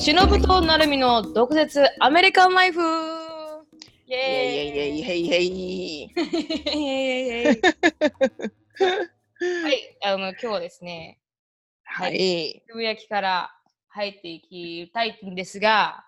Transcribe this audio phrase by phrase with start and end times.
[0.00, 2.80] しのぶとなるみの毒舌アメリカンライフ。
[2.80, 2.84] イ
[4.08, 4.14] イ。
[4.14, 4.68] ェイ。
[4.68, 5.00] イェイ。
[5.00, 5.28] イェイ。
[5.28, 6.08] ヘイ。
[6.08, 7.48] ヘイ。
[7.48, 7.60] ェイ。
[9.62, 11.20] はい、あの今日はですね、
[11.84, 12.62] はい。
[12.66, 13.50] つぶやきから
[13.88, 16.02] 入っていきたいんですが、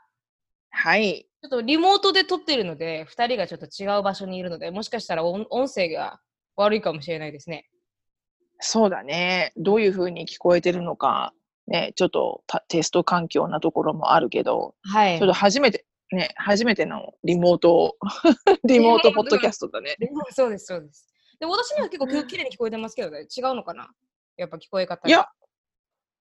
[0.71, 1.29] はい。
[1.43, 6.19] ちょっとリモートで撮ってるので、2人がちょっと違う場所にいるので、もしかしたら音音声が
[6.57, 7.69] 悪いかもしれないですね。
[8.59, 9.53] そうだね。
[9.59, 11.35] どういう風に聞こえてるのか、
[11.69, 17.97] ね、ちょっとたテスト環境なところもあるけど、はいちょっと初めて、ね、初めてのリモート、
[18.65, 19.97] リモートポッドキャストだね。
[20.31, 21.09] そうです、そうです。
[21.39, 23.91] でも私には結構ききれいに聞こえてますけどね、違うのかな？
[24.37, 25.09] やっぱ聞こえ方が。
[25.09, 25.29] いや、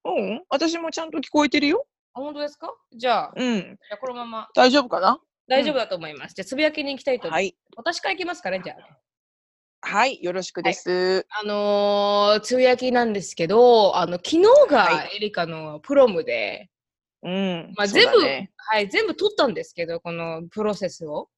[0.05, 1.85] うん、私もちゃんと聞こえてるよ。
[2.13, 2.73] あ、本当ですか？
[2.93, 5.19] じゃあ、うん、じゃあこのまま大丈夫かな？
[5.47, 6.35] 大丈夫だと思います。
[6.35, 7.41] じゃあ、つぶやきに行きたいと思います。
[7.41, 7.57] はい。
[7.75, 8.77] 私から行きますかね、じゃあ。
[9.81, 11.25] はい、よろしくです。
[11.29, 16.69] あのー、つぶやきなんですけど、あの昨日がはエリカのプロムで、
[17.23, 17.73] うん。
[17.75, 21.29] まあ、全部、だねはい、全部取ったんですけど、このプロセスを。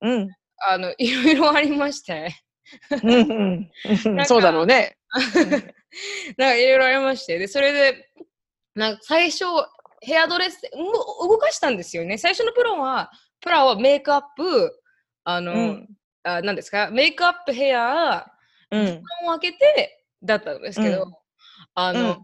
[0.00, 0.28] うん。
[0.68, 2.34] あの、いろいろありまして。
[3.02, 3.70] うん
[4.26, 4.98] そうだろうね。
[6.36, 7.38] なんかいろいろありまして。
[7.38, 8.10] で、それで、
[8.74, 9.44] なんか最初、
[10.02, 12.18] ヘアドレス、動かしたんですよね。
[12.18, 14.80] 最初のプロは、プラはメイクアップ、
[15.24, 15.88] あの、うん。
[16.22, 16.90] あ何ですか？
[16.90, 18.26] メイクアップヘア、
[18.70, 18.86] うん。
[18.86, 21.12] 時間を空けてだったんですけど、うん
[21.74, 22.16] あの、うん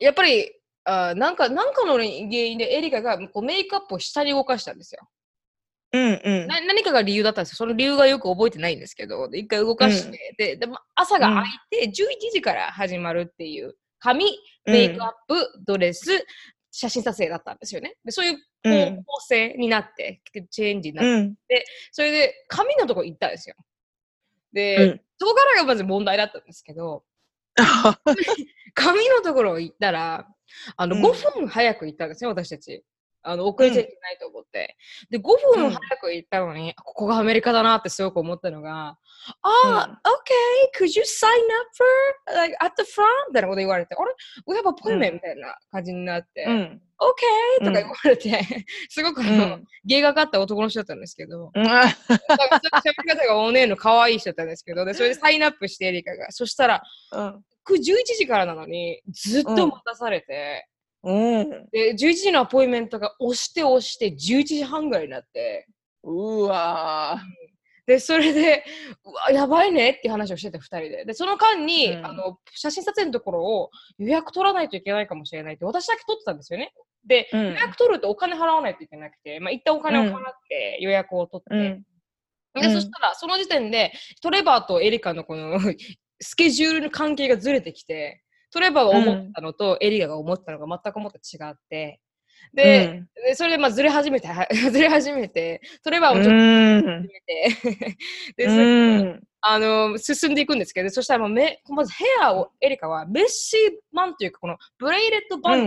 [0.00, 0.50] やっぱり
[0.84, 5.08] あなんかなんかの原因でエリカがこうメイクアップを下に動かしたんですよ、
[5.92, 6.20] うん。
[6.24, 6.46] うん。
[6.48, 6.60] な。
[6.60, 7.56] 何かが理由だったんですよ。
[7.56, 11.92] その理由がよく覚えてないんですけど、で一回動かして、ででも朝が空いて、11
[12.32, 16.26] 時から始まるっていう髪、メイクアップ、ドレス、
[16.76, 17.94] 写真撮影だったんですよね。
[18.04, 21.36] でそういううん方向性になって、チェンジになって、うん。
[21.92, 23.54] それで髪のとこ行ったんですよ。
[24.52, 27.04] で、うんそこからがまず問題だったんですけど、
[28.74, 30.26] 髪のところ行ったら、
[30.76, 32.84] あの、うん5分早く行ったんですよ、私たち。
[33.24, 34.76] あの、遅れちゃいけないと思って。
[35.10, 38.98] で、5分早く行ったのに、ここがアメリカだなってすごく思ったのが、
[39.42, 43.06] あ、OK, could you sign up for, like, at the front?
[43.28, 44.14] みたいなこと言われて、あれ
[44.46, 46.82] ?We have appointment、うんみたいな感じになって、うん。
[47.00, 47.64] OK!
[47.64, 51.62] とか言われて、 すごくあの、うん芸がかった男の人だったんですけど、うん。
[51.62, 56.30] なんか喋り方がお姉の可愛い人だったんですけど、でそれでサインアップしてエリカが。
[56.30, 56.82] そしたら、
[57.64, 57.80] く11
[58.18, 60.68] 時からなのに、ずっと待たされて、
[61.04, 61.68] うん。
[61.70, 65.66] で、11時のアポインメントが押して押して11時半ぐらいになって、
[66.02, 67.20] うわ
[67.86, 68.64] で、それで、
[69.04, 71.04] うわ、やばいねって話をしてて、2人で。
[71.04, 76.72] で、その間に、うんあの、写真撮影のところを予約取らないといけないかもしれないって、私だけ取ってたんですよね。
[77.06, 81.84] で、うん予約取るとお金払わないといけなくて、まあ、一旦お金を払って予約を取って、うん。
[82.58, 83.92] で、うんそしたら、その時点で、
[84.22, 85.58] トレバーとエリカのこの
[86.20, 88.22] スケジュールの関係がずれてきて、
[88.54, 92.00] トレバーが思ったのと、エリカが思ったのが全く思った違って、
[92.52, 97.02] で、でそれでまあずれ始めて、は ずれ始めて、トレバーもちょっとうん。
[97.02, 97.96] 始めて、
[98.38, 99.22] で、うん。
[99.40, 105.66] あの、進んでいくんですけど、そしたらもうめ、まずヘアを、エリカはメッシーバンというか、このブレイレットバン、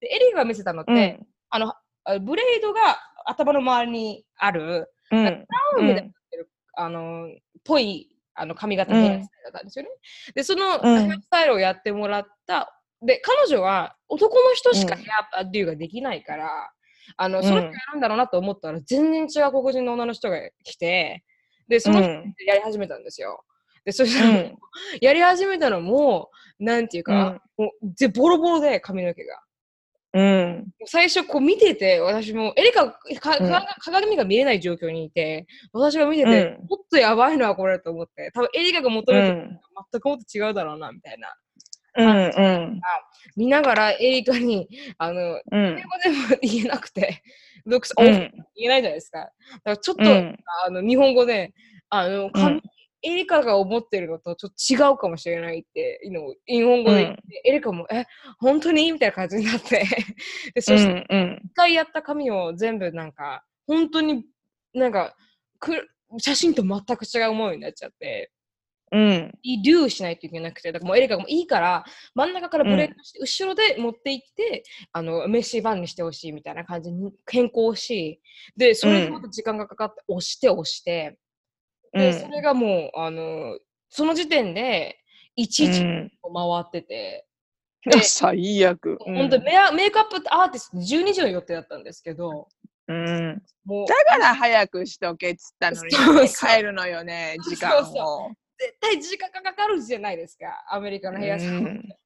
[0.00, 1.72] でエリカが見せたのって、あの、
[2.04, 5.24] あブレードが頭の周りにある、うん。
[5.24, 5.30] ダ
[5.78, 7.30] ウンみたいになってる、あの、
[7.64, 9.02] ぽい、あの、髪型うん。
[9.02, 9.90] ヘアスタイルだったんですよね。
[10.34, 11.06] で、そのうん。
[11.06, 15.02] ヘアスタイルをやってもらった、で、彼女は男の人しかうん。
[15.02, 16.70] ヘアデューができないから、
[17.16, 21.24] あの、その人やるんだろうなと思ったら、全然違う黒人の女の人が来て、
[21.68, 22.34] で、その人うん。
[22.46, 23.44] やり始めたんですよ。
[23.84, 24.50] で、そしたら
[25.00, 29.40] やり始めたのも、なんていうか、もうぜボロボロで髪の毛が。
[30.12, 30.66] うん。
[30.86, 39.60] 最初こう見てて、私もエリカかかうん鏡が見えない状況にいて、私が見てて、うんもっとやばいのはこれと思って、多分エリカが求めてるのうんと
[39.92, 41.34] 全くもっと違うだろうな、みたいな。
[41.96, 42.08] うん。
[42.08, 42.80] うん。
[43.36, 47.22] 見ながらエリカに、あの、うん英語でも言えなくて、
[47.64, 48.06] ロックス、うん。
[48.06, 49.18] 言えないじゃないですか。
[49.18, 49.32] だか
[49.64, 51.52] らちょっと、うんあの日本語で、
[51.88, 52.62] あの、髪うん
[53.02, 58.04] エリカが思ってるのとちょっと違うかもしれないっていうのを日本語で言って、エリカも、え、
[58.38, 58.92] 本当に？
[58.92, 59.84] みたいな感じになって、
[60.54, 61.40] で そして、うん。
[61.44, 64.24] 一回やった髪を全部なんか、本当に
[64.74, 65.14] なんか、
[65.58, 65.88] く
[66.18, 68.30] 写真と全く違うものになっちゃって、
[68.92, 69.32] うん。
[69.42, 78.20] リデューしないといけなくて、だからもうエリカがもういいから、真ん中からブレードして、後ろで持っていって、あの、メッシーバンにしてほしいみたいな感じに変更し、
[78.56, 81.16] で、それでまた時間がかかって、押して押して、
[81.92, 83.58] で、それがもう、あの、
[83.88, 84.98] その時点で、
[85.36, 86.10] 1時うん。
[86.22, 87.26] 回ってて、
[87.84, 88.98] で最悪。
[89.00, 92.48] 本当にメアメイクアップアーティスト12時の予定だったんですけど、
[92.88, 93.42] うん。
[93.64, 98.30] もう、だから早くしとけっつったのにそうそう帰るのよね、時間そうを。
[98.58, 101.98] 絶対時間がかかるじゃないですか、アメリカのヘアサロンって。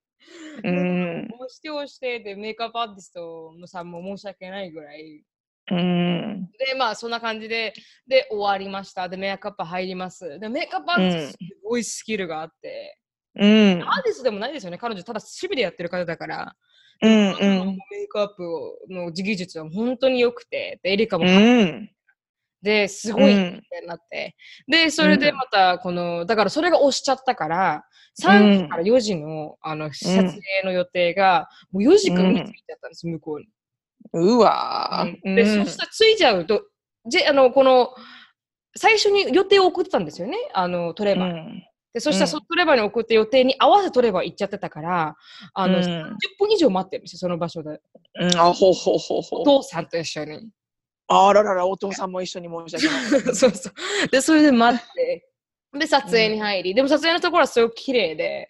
[0.62, 1.28] うん。
[1.34, 5.24] 押して押してで、メイクアップアーティストのさんも申し訳ないぐらい。
[5.70, 6.50] うん。
[6.58, 7.72] で、まあそんな感じで、
[8.06, 9.08] で、終わりました。
[9.08, 10.38] で、メイクアップ入ります。
[10.38, 12.98] で、メイクアップアーティストすごいスキルがあって、
[13.36, 13.82] うん。
[13.82, 14.78] アーティストでもないですよね。
[14.78, 16.56] 彼女ただ趣味でやってる方だから。
[17.02, 17.30] うん。
[17.30, 17.76] うん。
[17.90, 18.42] メイクアップ
[18.90, 21.90] の技術は本当に良くて、で、エリカもうん。
[22.62, 24.36] で、すごいってなって。
[24.68, 27.84] で、それでまた、この、だからそれが押しちゃったから、
[28.18, 30.32] 3時から4時の、あの、撮影
[30.64, 33.48] の予定が、もう4時からについちゃったんです、向こうに。
[34.12, 35.34] うわー。
[35.34, 36.62] で、そしたらついちゃうと、
[37.06, 37.90] じあの、この、
[38.76, 41.30] 最初に予定を送ってたんですよね、あの、トレバー。
[41.30, 41.64] うん
[41.94, 45.16] で、そしたらそのトレバーに送って予定に合わせトレバー行っちゃってたから、
[45.54, 47.80] あの、うん30分以上待ってるんですよ、その場所で。
[48.18, 49.44] うん、あ、ほうほうほうほおう。
[49.44, 50.48] 父さんと一緒に。
[51.06, 53.30] あららら、お父さんも一緒に申し訳ない。
[53.36, 54.08] そうそう。
[54.08, 55.28] で、それで待って、
[55.78, 58.48] で、撮影に入り、でも撮影のところはすごく綺麗で、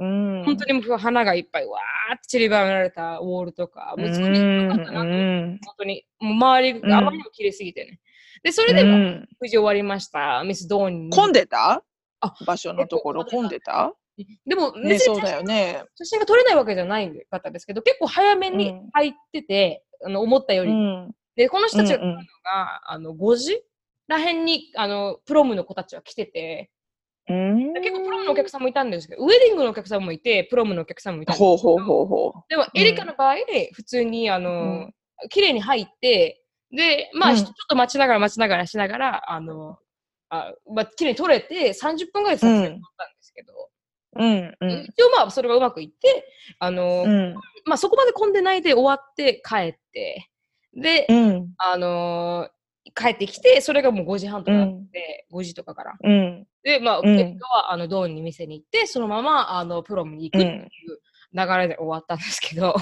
[0.00, 0.44] うん。
[0.44, 8.00] 本当にもう花がいっぱいわーって散りばめられたウォールとか、もう作りうん良かったなうん本当に、もう周りうんがあまりにも綺麗すぎてね。
[8.42, 10.42] で、それでもうん無事終わりました。
[10.44, 11.10] ミス・ドーンに。
[11.10, 11.84] 混んでた？
[12.22, 13.94] あ場所のところ混んでた
[14.46, 15.82] でも、ね、そうだよね。
[15.94, 20.70] 写真が撮れないわけじゃないかったですけど、結構早めにうん入ってて、あの思ったより。
[20.70, 21.10] うん。
[21.36, 23.62] で、この人たちが来るのうんうんが、あの5時
[24.08, 26.79] らへんにあのプロムの子たちは来てて、うん。
[27.26, 33.36] 結構プロムのお客さんもいたんですけど、ウェディングのお客さんもいて、プロムのお客さんもいたんですほうほうほうほでも、エリカの場合、
[33.72, 34.56] 普通に、あの、う
[34.88, 34.94] ん
[35.28, 39.76] 綺麗に入って、で、まあ、うんちょっと待ちながら待ちながらしながら、あの、
[40.30, 43.52] あまあ、綺麗に撮れて、30分ぐらいで撮影撮ったんですけど、
[44.16, 44.24] う。
[44.24, 44.56] うん。
[44.60, 44.70] うん。
[44.88, 46.24] 一応まあ、それがうまくいって、
[46.58, 47.34] あの、うん。
[47.66, 50.30] まあ、そこまで混んでないで終わって帰って、
[50.74, 51.52] で、うん。
[51.58, 52.48] あの
[52.94, 55.96] 帰ってきて、それがもう5時半とかなって、5時とかから。
[56.02, 56.46] うん。
[56.62, 61.00] で、まあ、うんエリカは、あの、ドーンに店に行って、そのまま、あの、プロムに行くっていう
[61.32, 62.74] 流れで終わったんですけど、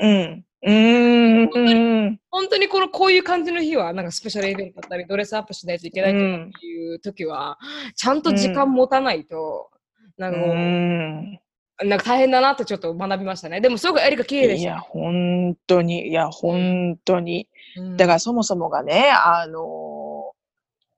[0.00, 0.44] うん。
[0.62, 1.50] うん。
[1.54, 1.74] う
[2.10, 2.20] ん。
[2.30, 7.58] 本当にこのこういう感じの日は、なんかスペシャルイベントだったり、ドレスアップしないといけないとうんかいう時は、
[7.94, 9.70] ちゃんと時間持たないと、
[10.18, 11.40] なんかもう、うん。
[11.84, 13.60] なんか大変だなってちょっと学びましたね。
[13.60, 14.70] でもすごくエリカ綺麗でした。
[14.70, 17.48] いや、本当に、いや、本当に。
[17.76, 20.32] うんだからそもそもがね、あの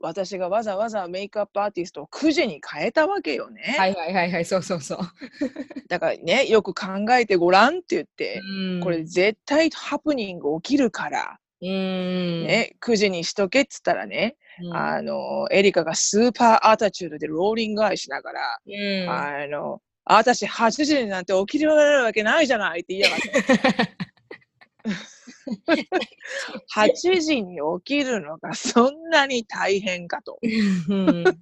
[0.00, 3.74] 私がわざわざメイクアップアーティストを9時に変えたわけよね。
[3.76, 4.98] はいはいはいはい、そうそうそう。
[5.88, 12.46] だからね、よく考えてごらんって言って、うんこれ、絶対ハプニング起きるから、うん。
[12.46, 23.98] ね、9時にしとけっつったらね、うん、あの、エリカがスーパーアタチュードでローリングアイしながら、うん、あの、私8時になんて起きられるわけないじゃないって言いやがって。
[26.74, 30.38] 8時に起きるのがそんなに大変かと。
[30.42, 31.40] うん結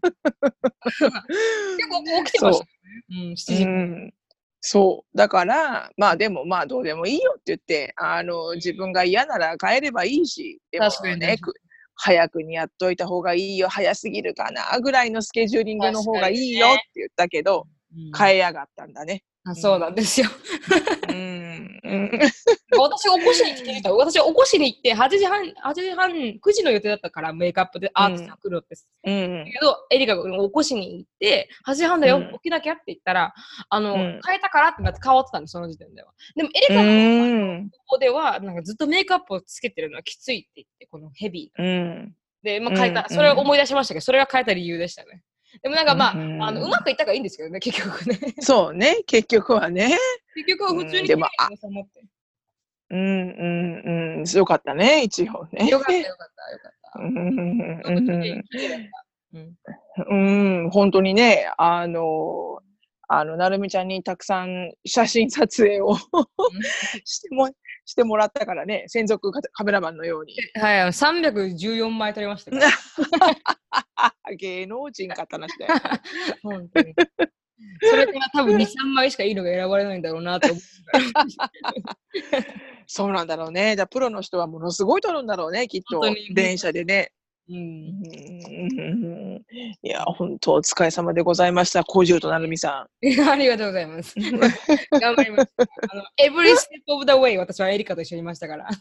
[1.88, 2.70] 構起きてましたね。
[3.10, 3.62] うん、7時。
[3.64, 4.14] うん、
[4.60, 5.16] そう。
[5.16, 11.54] だから、まあでもまあどうでもいいよって言って、あの、自分が嫌なら帰ればいいし、でもね、く
[11.94, 17.76] 早くにやっといた方がいいよ、早すぎるかな、ぐらいのスケジューリングの方がいいよって言ったけど、うん
[18.14, 19.22] 変えやがったんだね。
[19.44, 20.28] あそうなんですよ。
[21.08, 21.55] うん。
[21.86, 22.20] うん。
[22.78, 23.92] 私起こしに来てた。
[23.92, 28.76] 私起こしに行って、8時半、8時半、9時の予定だったから、メイクアップでアーティストが来るって。
[29.04, 29.50] うん。
[29.52, 33.34] けど、エリカが起こしに行って、8時半だよ、うん起きなきゃって言ったら、
[33.68, 36.12] あの、うん変えたからってなって変わってたんです、その時点では。
[36.34, 37.70] でも、エリうカのん。
[37.70, 41.62] 方法では、なんかずっとメイクアップをつけてるのはきついって言って、このヘビー。
[41.62, 42.16] うん。
[42.42, 45.22] で、まあ、変えた、うんそれを思い出しましたけど、それが変えた理由でしたね。
[45.62, 48.34] でもなんかまあ、うんあのうまくいったからいいんですけどね、結局ね。
[48.40, 49.98] そうね、結局はね。
[50.34, 52.02] 結局は普通に収まって
[52.90, 54.24] うん、うん、うん。
[54.24, 55.68] よかったね、一応ね。
[55.68, 57.00] よかった、よかった、よかった。
[57.00, 57.16] うん
[60.08, 62.60] うん本当にね、あの、
[63.08, 65.96] あの、なるみちゃんにたくさん写真撮影を
[67.04, 67.48] しても、
[67.86, 70.34] してもらったからね、専属カカメラマンのように。
[70.60, 72.68] はい、314枚撮りましたから。
[74.36, 75.74] 芸能人かって話だよ。
[76.42, 76.94] 本当に。
[77.80, 80.66] それから多分2、3枚しかいいのが選ばれないんだろうなと思って。
[82.88, 83.76] そうなんだろうね。
[83.76, 86.02] じゃあプロの人はものすごい撮るんだろうね、きっと。
[86.34, 87.12] 電車でね。
[87.48, 87.52] う。
[87.52, 89.42] うんん
[89.82, 91.84] いや、本当お疲れ様でございました。
[91.84, 94.14] 小獣となるみさありがとうございます。
[95.00, 95.52] 頑張ります。
[95.58, 98.68] あの、every step of the way 私はエリカと一緒にいましたから。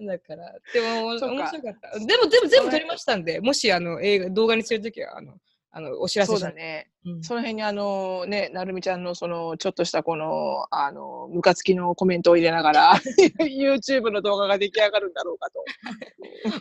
[0.00, 1.98] だから、でも面白かった。
[1.98, 5.34] でも、でも全部撮りましたんで、もしあの映画動画にするときはあの
[5.72, 6.28] あのお知らん。
[6.28, 6.32] せ。
[6.32, 6.90] そうだね。
[7.04, 13.00] うんその辺にあのね、なるみちゃんのそのちょっとしたこの、あの、ムカつきのコメントを入れながら、
[13.40, 15.48] YouTube の動画が出来上がるんだろうか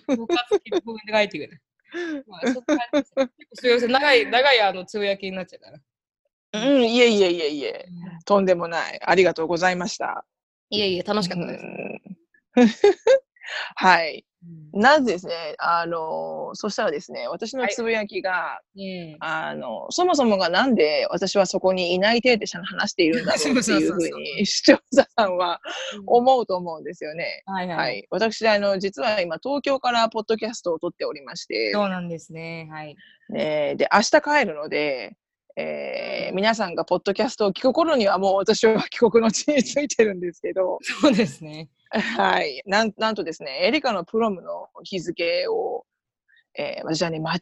[0.08, 0.16] と。
[0.16, 1.62] ムカつきのコメント書いてくれ。
[2.28, 5.80] まあ、そんな感じです結構長い、長いあのつぶやきになっちゃうから。
[6.52, 7.86] うん、いえいえいえいえ。
[7.88, 9.00] うんとんでもない。
[9.04, 10.26] ありがとうございました。
[10.70, 11.64] いえいえ、楽しかったです。
[11.64, 12.02] うん
[13.76, 14.26] はい。
[14.44, 25.60] うんなぜですね、あの、そしたらですね、私のつぶやきが、うんあの、そもそもがなんで私はそこにいない体で話しているんだろうっていうふうに 視聴者さんは
[26.06, 27.44] 思うと思うんですよね。
[27.48, 27.78] はいはい。
[27.78, 28.08] はい。
[28.12, 32.70] 私、あの、実は今、東京からポッドキャストを撮っておりまして、そうなんですね。
[32.72, 32.96] はい。
[33.30, 35.18] ね、で、明日帰るので、
[35.58, 41.70] えー皆さんがポッドキャストを聞く頃にはもう私は帰国の地についてるんですけど、そうですね。
[42.18, 42.62] はい。
[42.66, 45.86] なんなんとですね、エリカのプロムの日付を、
[46.58, 47.40] えー私はね、間違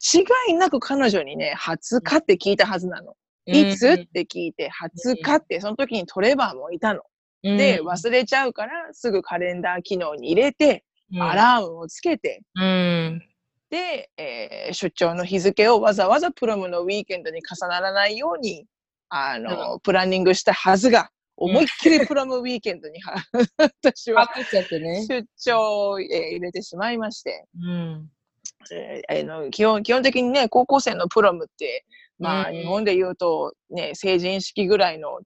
[0.50, 3.14] いなく彼女にね、20日って聞いたはずなの。
[3.46, 4.70] いつって聞いて、
[5.06, 7.02] 20日って、その時にトレバーもいたの。
[7.58, 10.84] で、忘れちゃうから、すぐカレンダー機能に入れて、
[11.22, 13.24] アラームをつけて、うん。
[13.70, 18.66] で、えー出張の日付をわざわざプロムのウィーケンドに重ならないように、
[19.10, 23.16] あの、プランニングしたはずが、思いっきりプロムウィーケンドには、
[23.58, 24.28] 私は。
[25.08, 28.10] 出張を、えー入れてしまいまして、うん。
[28.72, 31.86] えーあの基本基本的にね、高校生のプロムって、
[32.18, 35.20] まあ、うん日本で言うと、ね、成人式ぐらいの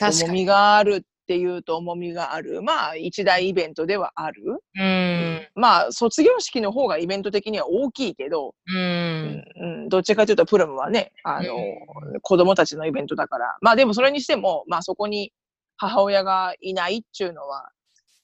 [0.00, 0.46] 重み。
[0.46, 4.42] があるっていうと重みがある、まあ、一大イベントではある。
[4.74, 5.46] うん。
[5.54, 8.74] まあ、卒業式の方がイベント的には大きいけど、う。
[8.74, 9.44] うん
[9.84, 13.58] ん、どっちかというと、プロムはね、あの、う子供たちのイベントだから。
[13.60, 15.32] まあ、でもそれにしても、まあ、そこに
[15.78, 17.70] 母親がいないっていうのは、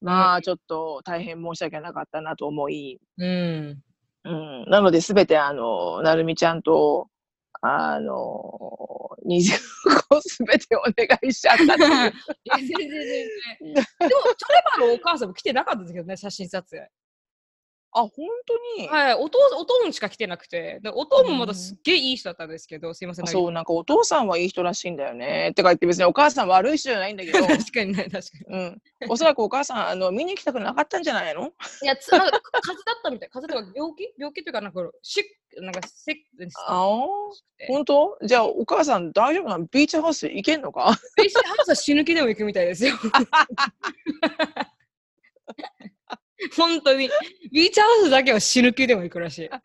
[0.01, 3.81] まあ、ちょっと大変申し訳なかったなと思い、うん。
[4.25, 7.09] うん、なので、すべて、あの、なるみちゃんと、
[7.63, 8.13] あの、
[9.27, 9.59] 20
[10.09, 11.67] 個すべてお願いしちゃったっ
[12.59, 13.75] 全然全然。
[13.75, 16.91] でも、トレバーのお母さんも来てなかったんですけどね、写真撮影。
[17.97, 18.11] あ、本
[18.77, 23.27] 当に、はい、お父おとんしか来てなくて、でおとんもまだすっげえいい人だったんですけど、すいません。
[23.29, 25.51] そう、なんかお父さんはいい人らしいんだよね。
[25.53, 28.57] ってか言って別にお母さん悪い人じゃないんだけど、 確かにね、確かに。
[28.57, 28.83] うん。
[29.09, 31.53] おそらくお母さん、あの、見に行きたくなかったんじゃないの？
[31.83, 33.29] いや、つなんか風邪だったみたい。
[33.31, 34.13] 風邪とか病気？
[34.19, 35.25] 病気というか、なんか、シッ
[35.55, 36.17] ク、なんか、セッ。
[36.67, 37.07] ああ、
[37.69, 38.19] 本当？
[38.25, 40.99] じゃあお母さん大丈夫なのビーチハウス行けんのか？
[41.17, 42.97] ビーチハウスは死ぬ気でも行くみたいですよ。
[46.57, 47.11] 本当に。
[47.53, 49.51] ビーチハウスだけは死ぬ気でも行くらしい。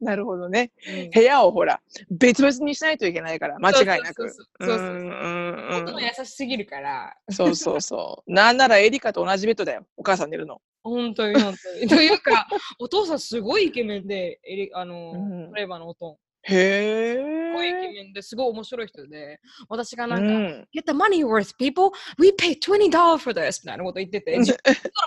[0.00, 0.70] なるほどね。
[0.86, 4.30] うん部屋をほら、別々にしないといけないから、間違いなく。
[4.30, 7.16] そうそうそうそうそううんうんうん本当優しすぎるから。
[7.30, 8.30] そうそうそう。
[8.32, 9.86] なんならエリカと同じベッドだよ。
[9.96, 10.60] お母さん寝るの。
[10.84, 11.88] 本当に本当に。
[11.88, 12.46] というか、
[12.78, 16.16] お父さんすごいイケメンで、エリあの、うんトレバーのおとん。
[16.48, 17.14] へえ。
[17.16, 20.68] すごいイケメンですごい面白い人で、私がなんか、うん。
[20.74, 21.90] Get the money worth, people.
[22.18, 23.60] We pay $20 for this!
[23.64, 24.56] みたいなこと言ってて、 10ドル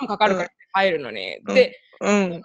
[0.02, 1.36] もかかるから入るのに。
[1.46, 2.08] うんで、うん。
[2.08, 2.40] あの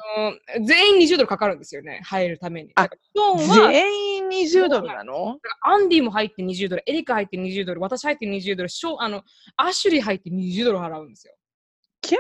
[0.66, 2.72] 全員20ドルかかるんですよね、入るために。
[2.76, 5.40] あ全員20ドルなの？
[5.62, 9.24] アンディも入って20ドル、エリカ入って20ドル、私入って20ドル、ショーあの
[9.56, 11.34] アシュリー入って20ドル払うんですよ。
[12.02, 12.18] キャ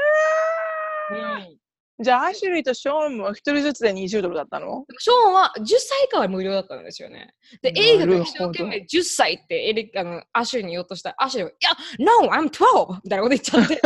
[1.11, 1.66] うんー
[1.99, 4.85] じゃあ、アシュリーとショーンも一人ずつで20ドルだったの？
[4.99, 7.33] ショーンは10歳以下は無料だったんですよね。
[7.61, 11.71] で、エリカが一生懸命10歳ってエリあのアシュリーに言おうとしたら、アシュリーは、いや、
[12.05, 12.99] No, I'm 12!
[13.03, 13.81] みたいなこと言っちゃって。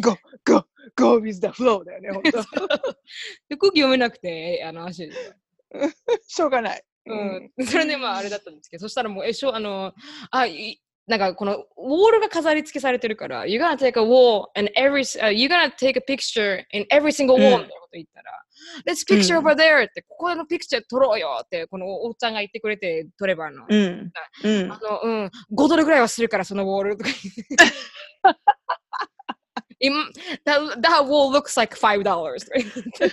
[0.00, 0.64] go, go,
[0.96, 2.30] go with the flow だよね、本当
[3.50, 5.34] で空気読めなくて、あのアシュリーは。
[6.26, 6.84] しょうがない。
[7.06, 9.92] うん、それでまああれだったんですけど、そしたらもう、え、しょあの、
[10.30, 17.36] あ、いなんかこのウォールが飾り付けされてるから、You're gonna take a wall and every, uh, you're gonna take a picture in every single
[17.36, 18.44] wall みたいなこと言ったら、
[18.86, 23.66] Let's picture うん over there って、ここのピクチャー撮ろうよって、このおっちゃんが言ってくれて、トレバーの。
[23.68, 24.12] うん。
[24.44, 24.80] うんあ。
[24.82, 27.76] の、うん、5ドルぐらいはするから、そのウォールとか言って。
[29.80, 30.06] 今
[30.46, 32.80] that, that wall looks like $5 とか言って。
[33.06, 33.12] 受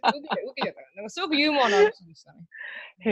[0.00, 0.18] た受
[0.54, 2.38] けたから、なんかすごくユーモアのある人でしたね。
[3.00, 3.10] へ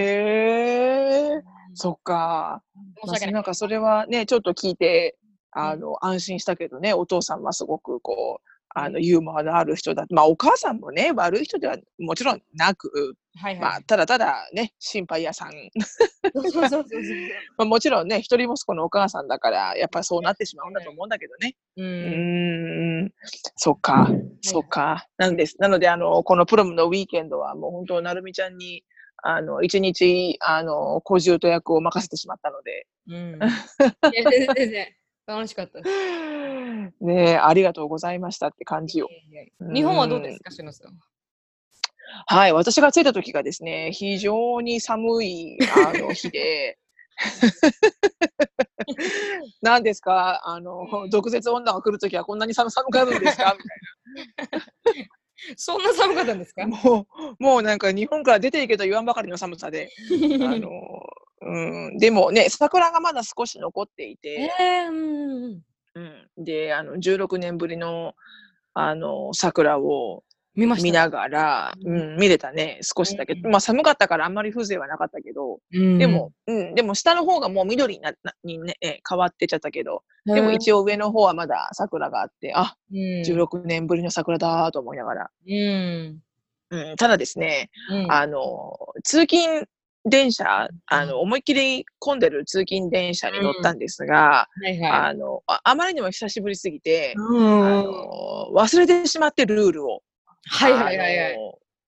[1.35, 1.43] え、
[1.75, 2.63] そっか。
[3.03, 3.35] 申し訳ない。
[3.35, 5.17] なんかそれはね、ちょっと聞いて、
[5.51, 10.05] あの、安心したけどね、お父さんはすごくこう、あの、ユーモアのある人だ。
[10.11, 13.61] まあ、お母さんもね、悪い人ではもちろんなく、はいはい。
[13.61, 15.53] まあ、ただただね、心配屋さん。
[16.35, 17.03] そうそうそうそう。
[17.57, 21.57] まあ、もちろんね、一人息子のお母さんだから、やっぱりそうなってしまうんだと思うんだけどね。
[21.77, 21.83] う。
[21.83, 23.13] うんーん、
[23.57, 24.11] そっか、
[24.43, 25.07] そっか。
[25.17, 25.57] なんです。
[25.59, 28.85] なので、あの、このプロムのウィーケンドは、もう本当、なるみちゃんに、
[29.23, 32.87] あの、一日、あの、小獣と役を任せてしまったので。
[33.09, 33.39] うん。
[34.13, 34.87] いや、全然
[35.27, 35.97] 楽しかったです。
[37.01, 39.09] ねえ、ありがとうございましたって感じよ。
[39.31, 40.99] いやいや日本はどうですか、しのさん。
[42.27, 42.49] は？
[42.49, 46.79] い、私が着いた時がですね、非常に寒いあの 日で、
[49.61, 53.57] 何ですかあの、毒舌女が来るときはこんなに寒寒くなるんですか？
[53.59, 53.65] み
[54.95, 55.09] たい
[55.57, 56.67] そんな寒かったんですか？
[56.67, 56.69] な。
[56.69, 57.07] も
[57.39, 59.91] もうなんか日本から出ていけと言わんばかりの寒さで。
[60.11, 60.71] あの、
[61.41, 65.63] うん、でもね、桜がまだ少し残っていて、えー、うん。
[65.95, 68.15] うん、で、あの、16年ぶりの、
[68.75, 70.23] あの、桜を
[70.59, 70.85] 見ました。
[70.85, 73.35] 見ながら、ううん、見れたね、少しだけ。
[73.35, 85.31] うんまあ寒かったからあんまり風情はなかったけど、うん、でも、うん、でも下の方がもう緑にななにね、え変わってっちゃったけど、でも一応、応上の方はまだ桜があって、あ、うん、16年ぶりの桜だと思いながら。
[85.47, 86.19] うん。
[86.71, 89.69] うん、ただですね、うん、あの、通勤
[90.05, 97.65] 電車、あの、思いっきり混んでる通勤電車に乗ったんですが、はいはあのあ、あまりにも久しぶりすぎてい。、うん。
[97.65, 100.03] あの、忘れてしまってルールを。
[100.49, 101.39] はいはいはいはい。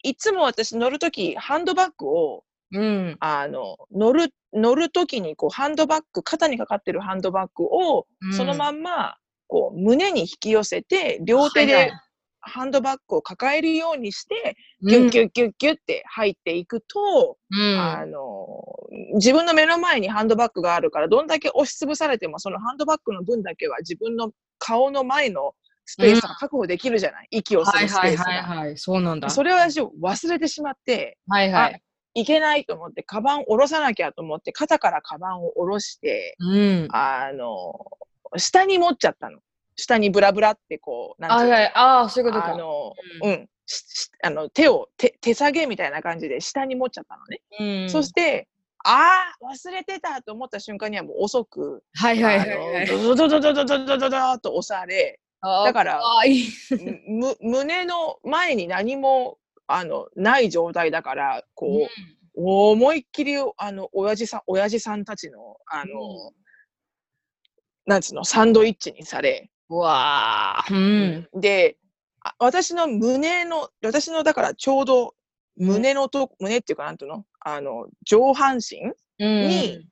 [0.02, 3.16] いつも私乗るとき、ハンドバッグを、うん。
[3.20, 9.16] あの、乗る、乗るときに、こう、ハンドバッグ、肩にかかってるハンドバッグを、そのまんま、
[9.48, 11.92] こう、胸に引き寄せて、両手で
[12.40, 17.78] ハンドバッグを抱えるようにして、ギュッギュッギュッギュッって入っていくと、うん。
[17.78, 18.64] あの、
[19.14, 25.54] 自分の目の前にハンドバッグがあるから、どんだけ押しつぶされても、そのハンドバッグの分だけは自分の顔の前の
[25.92, 28.24] スペースが確保できるじゃない、息をすはいはいるスペースが。
[28.24, 28.78] はいはい。
[28.78, 29.28] そうなんだ。
[29.28, 31.82] それを私忘れてしまって、はいはい。
[32.14, 36.88] いけないと思って、カバン下ろさなきゃと思って、肩からカバンを下ろして、うん。
[36.92, 37.72] あの、
[38.36, 39.40] 下に持っちゃったの。
[39.76, 41.56] 下にブラブラってこう、なんていうの？
[41.56, 42.52] あはい、ああ、そういうことか。
[42.52, 42.92] あの、
[43.22, 47.40] ううん、ししあの手を手、手下げみたいな感じで下に持っちゃったのね。
[47.58, 47.90] うん。
[47.90, 48.46] そして、
[48.84, 52.86] ああ、忘れてたと思った瞬間にはもう遅く、はいはいはいあはい。
[52.86, 56.02] のドドドドドドドドドドと押され、だから
[57.40, 61.90] 胸の前に何もあのない状態だから、こう、
[62.36, 66.40] 思いっきり、あの、親父さん、親父さんたちの、あの、うん
[67.86, 70.64] なんつうの、サンドイッチにされ、うわあ。
[70.70, 71.28] うん。
[71.34, 71.76] で、
[72.22, 75.14] あ私の胸の、私の、だからちょうど、
[75.56, 77.24] 胸のと、胸っていうか、なんていうの？
[77.40, 78.80] あの、上半身
[79.18, 79.48] うん。
[79.48, 79.86] に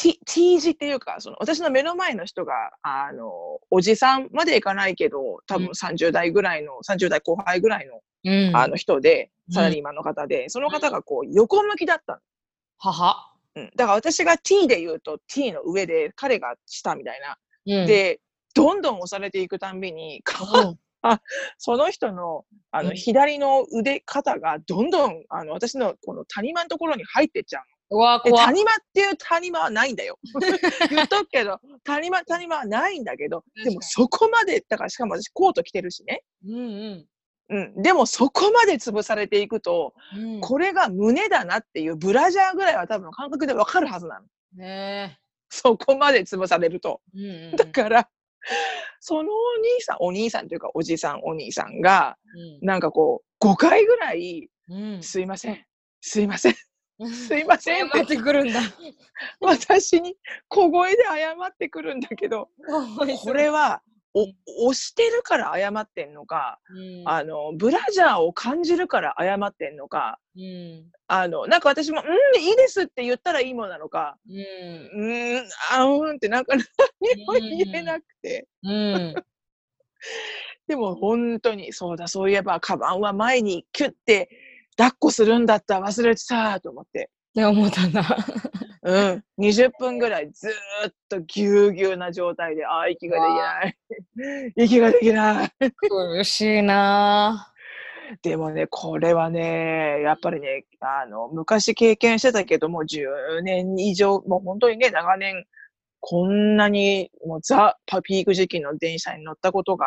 [0.00, 3.30] T, T 字っていうか、その、私の目の前の人が、あの、
[3.70, 5.70] おじさんまでいかないけど、多分うん。
[5.72, 8.56] 30代ぐらいの、30代後輩ぐらいの、うん。
[8.56, 9.54] あの人で、うん。
[9.54, 12.18] サラリーマンの方で、その方がこう、横向きだったの。
[12.78, 13.30] 母。
[13.56, 17.36] うん、だから私が T で言うと T の上で彼が下みたいな。
[17.80, 18.20] うん、で、
[18.54, 20.22] どんどん押されていくたんびに、
[20.54, 20.78] うん、
[21.58, 22.96] その人のあのうん。
[22.96, 30.18] 左の腕、肩がどんどんあの私のこの谷間のところに入ってっちゃううわ怖っ谷間っていう谷間はないんだよ。
[30.90, 36.22] 言っとくけど、谷間、谷間はないんだけど、でもそこまで、だからしかも私コート着てるしね。
[36.46, 37.06] うんうん。
[37.50, 37.82] うん。
[37.82, 44.26] でもそこまで潰されていくと、うん、これが胸だなっていうブラジャーぐらいは多分感覚でわかるはずなの。
[44.56, 47.00] ねそこまで潰されると。
[47.14, 47.18] え。
[47.18, 48.08] うんうん、だから、
[49.00, 52.16] そのお兄さん、お兄さんというかおじさん、お兄さんが、
[52.62, 55.02] なんかこう、5回ぐらい、うん。
[55.02, 55.64] すいません、
[56.00, 56.58] すいません、うん。
[57.08, 58.60] すいませんっ謝っててくるんだ。
[59.40, 60.16] 私に
[60.48, 62.48] 小声で謝ってくるんだけど、
[63.22, 63.82] これは、
[64.12, 64.26] お
[64.66, 70.90] 押してるから謝ってんのか、うん、あの、ブラジャーを感じるから謝ってんのか、うん。
[71.06, 74.36] あの、なんか私も、うん、いいですって言ったらいいものなのか、うん。
[74.36, 78.48] うーん、あうんってなんか何も言えなくて。
[78.64, 79.14] うん。
[80.66, 84.28] でも本当に、そうだ、そういえば、カバンは前にキュッて
[84.80, 87.10] 抱っこするんだった、忘れてたと思って。
[87.32, 88.02] って思ったんだ。
[88.82, 89.24] うん。
[89.38, 94.52] 20分ぐらいずーっとぎゅうぎゅうな状態で、ああ、息ができない。
[94.56, 95.50] 息ができない。
[95.90, 97.52] 苦しいな
[98.22, 105.44] でもね、これはね、やっぱりね、あの、昔経験してたけども、10年以上、もう本当にね、長年、
[106.00, 109.86] こんなに、もうザ・パピーク時期の電車に乗ったことが、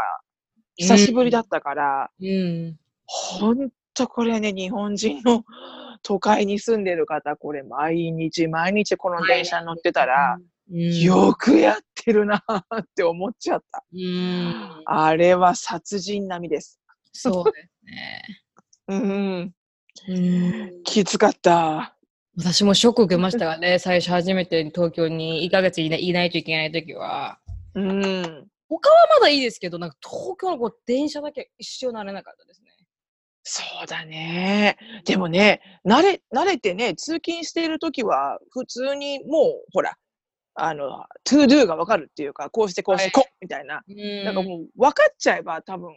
[0.76, 2.78] 久しぶりだったから、うん。
[3.06, 5.44] ほんとこれね、日本人の
[6.02, 10.38] 都会に住んでる方、これ毎日毎日この電車に乗ってたら、
[10.72, 13.84] うん、よくやってるなって思っちゃった。
[13.94, 14.82] うん。
[14.86, 16.80] あれは殺人並みです。
[17.12, 18.24] そうですね。
[18.88, 19.54] うん、
[20.08, 20.84] うん。
[20.84, 21.96] きつかった。
[22.38, 27.38] 私もショック受けましたがね、最初初めて東京に1ヶ月いないいないといけないときは。
[27.76, 28.48] うん。
[28.70, 32.72] 他はまだいいですけど、なんか東京のこう電車だけ一生慣れなかったですね。
[33.44, 34.78] そうだね。
[35.06, 39.98] でもね、慣れ、慣れてね、通勤しているときは、普通にもう、ほら、
[40.56, 43.84] あの、 to do がわかるっていうか、こうしてこうして、はいこうみたいな。
[43.88, 45.94] うんなんかもう、分かっちゃえば多分、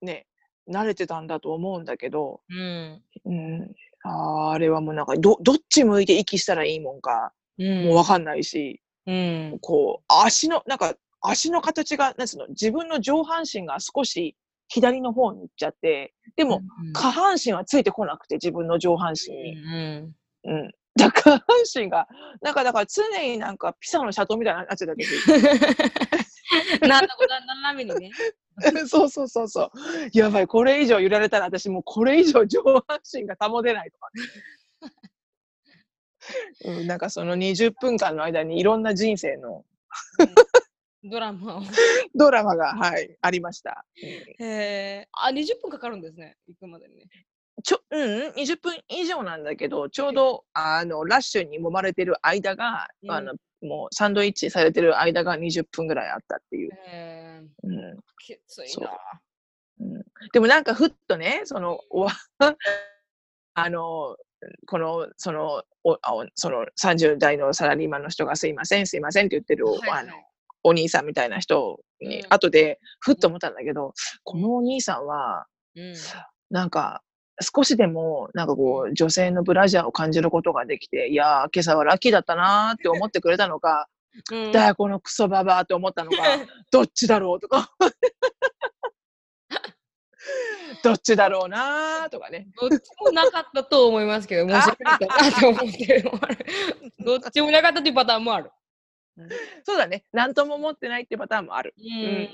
[0.00, 0.26] ね、
[0.70, 3.02] 慣れてたんだと思うんだけど、うん。
[3.26, 3.74] うん。
[4.04, 7.84] あーあれはもうなんか、ど、どっち向いて息したらいいもんか、うん。
[7.86, 9.58] もうわかんないし、うん。
[9.60, 14.34] こう、足の、なんか、足の形が、なんつうの、自分の上半身が少し
[14.68, 19.56] 左の方に行っちゃって、でも、うん下半身はついてこなくて、自分の上半身に。
[19.56, 20.70] うんうん。
[20.96, 22.08] だから下半身が、
[22.40, 25.04] なんかだから常になんかピサのシャトーみたいになっちゃった時。
[26.88, 28.10] なんだこれ斜めにね。
[28.88, 29.70] そうそうそうそう。
[30.14, 34.22] やばい、これ以上揺られたら私もうこれ以上上半身が保てないとかね。
[36.64, 39.64] うん、なんかその20分間の間にいろんな人生の
[41.10, 41.62] ドラマを。
[42.14, 43.84] ドラマが、はい、ありました。
[44.02, 45.08] うんへえ。
[45.12, 46.36] あ、20分かかるんですね。
[46.46, 47.04] 行くまでにね。
[47.62, 56.70] ちょ、うん、20分以上なんだけど、ちょうど、あの、ラッシュに揉まれてる間が、うんあの、もうサンドイッチされてる間が20分ぐらいあったっていう。
[56.72, 57.42] へえ。
[57.62, 58.90] うんきついそうな。
[59.78, 61.80] うん、でもなんかふっとね、その、
[63.54, 64.16] あの、
[64.66, 70.12] この、その、おあおその30代のサラリーマンの人がすいません、すいませんって言ってる、はいはいあの、
[70.66, 75.94] お兄さんみたいな人に、うん後でふっと思ったんだけど、このお兄さんは、うん。
[76.50, 77.02] なんか、
[77.40, 83.88] 少しでも、なんかこう、女性のブラジャーを感じることができて、いやー、今朝はラッキーだったなーって思ってくれたのか、
[84.32, 86.16] うんだよ、このクソババアって思ったのか、
[86.72, 87.70] どっちだろうとか、
[90.82, 92.48] どっちだろうなーとかね。
[92.60, 96.02] どっちもなかったと思いますけど、申し訳ないかなと思って。
[97.04, 98.50] どっちもなかったというパターンもある。
[99.64, 100.04] そうだね。
[100.12, 101.74] なんとも思ってないってパターンもある。
[101.78, 102.28] うん。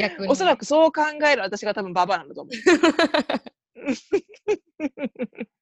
[0.00, 0.28] 逆に。
[0.28, 2.54] おそらくそう考える私が多分ババアなんだと思う。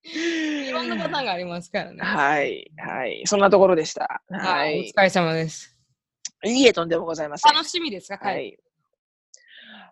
[0.02, 2.02] いろんなパターンがありますからね。
[2.02, 3.22] はい、はい。
[3.26, 4.22] そんなところでした。
[4.30, 4.78] ははい。
[4.78, 4.92] いお。
[4.92, 5.76] 疲れ様です。
[6.44, 7.52] いいえ、とんでもございません。
[7.52, 8.56] 楽しみですか、はい。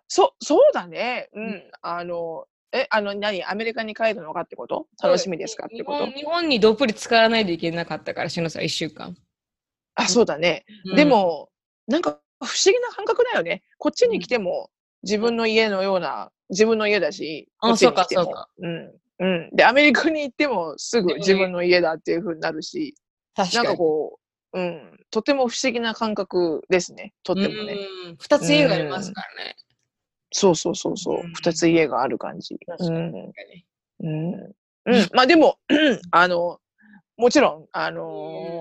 [0.07, 1.29] そ、そうだね。
[1.33, 1.71] うん。
[1.81, 3.43] あの、え、あの、何？
[3.43, 4.87] アメリカに帰るのかってこと？
[5.01, 5.65] 楽しみですか？
[5.65, 6.07] ってこと？
[6.07, 9.17] 日本にどっぷり使わないといけなかったから、しのさん、1週間。
[9.95, 10.65] あ、そうだね。
[10.95, 11.49] で、も、
[11.87, 13.63] なんか不思議な感覚だよね。
[13.77, 14.69] こっちに来ても
[15.03, 18.49] 自分の家のような、自分の家だし、あこっちに来てもそうか。
[18.59, 18.91] うん。
[19.19, 19.49] うん。
[19.53, 22.95] で、アメリカに行ってもすぐ自分の家だっていう風になるし、
[23.35, 23.67] なん確かに。
[23.69, 24.19] かこ
[24.53, 24.99] う、うん。
[25.11, 27.13] とても不思議な感覚ですね。
[27.23, 27.77] とってもね。
[28.05, 29.55] うん2つ家がありますからね。
[30.31, 31.27] そうそうそうそうう。
[31.27, 32.57] ん二つ家がある感じ。
[32.65, 33.33] 確かに
[34.01, 34.07] うん。
[34.07, 34.33] うん。
[34.85, 35.09] うん。
[35.13, 35.57] まあでも、
[36.11, 36.59] あの、
[37.17, 38.59] もちろん、あのー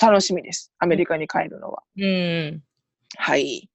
[0.00, 0.70] 楽しみです。
[0.78, 1.82] アメリカに帰るのは。
[1.96, 2.62] うん。
[3.16, 3.70] はい。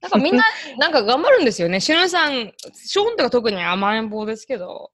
[0.00, 0.44] なんかみんな、
[0.78, 1.80] なんか頑張るんですよね。
[1.80, 4.92] しのさん、ショーンとか特に甘えん坊ですけど、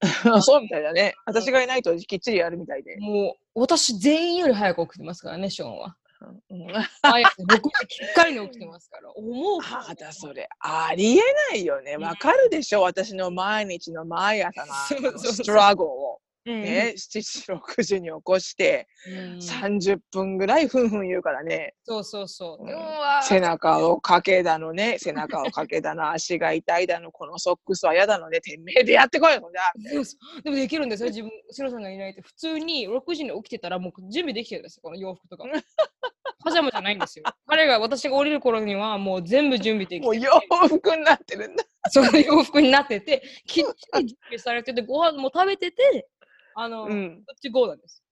[0.42, 1.14] そうみたいだね。
[1.24, 2.96] 私がいないときっちりやるみたいで。
[2.98, 5.96] もう、私全員より早く起きてますからね、ショーンは。
[6.50, 6.66] うん、
[7.02, 9.10] 毎朝6時きっかりに起きてますから。
[9.12, 10.48] 思うあだそれ。
[10.60, 11.96] ありえないよね。
[11.96, 12.82] わかるでしょ。
[12.82, 14.66] 私の毎日の毎朝
[15.00, 19.38] のストラゴを、うんね、7時、6時に起こして、うん。
[19.38, 21.74] 30分ぐらいふんふん言うからね。
[21.84, 23.24] そうそうそう。
[23.24, 30.02] 背中をかけだのね、背中をかけだの、足が痛いだの、このソックスは嫌だのね、てめえでやってこいよ、じゃ。
[30.42, 32.22] でもできるんですよ、自分、しのさんがいないと。
[32.22, 35.44] 普通に6時に起きてたら、もう準備できてるんですよ、この洋服とか。
[35.44, 35.52] も。
[36.44, 37.24] パジャマじゃないんですよ。
[37.48, 40.30] 彼が私が降りる頃には、もう全部準備できててもう洋
[40.68, 41.64] 服になってるんだ。
[41.90, 43.68] その洋服になってて、きっち
[44.00, 46.08] り準備されてて、ご飯も食べてて、
[46.58, 47.22] あの、うん。
[47.26, 48.02] こっち GO なんです。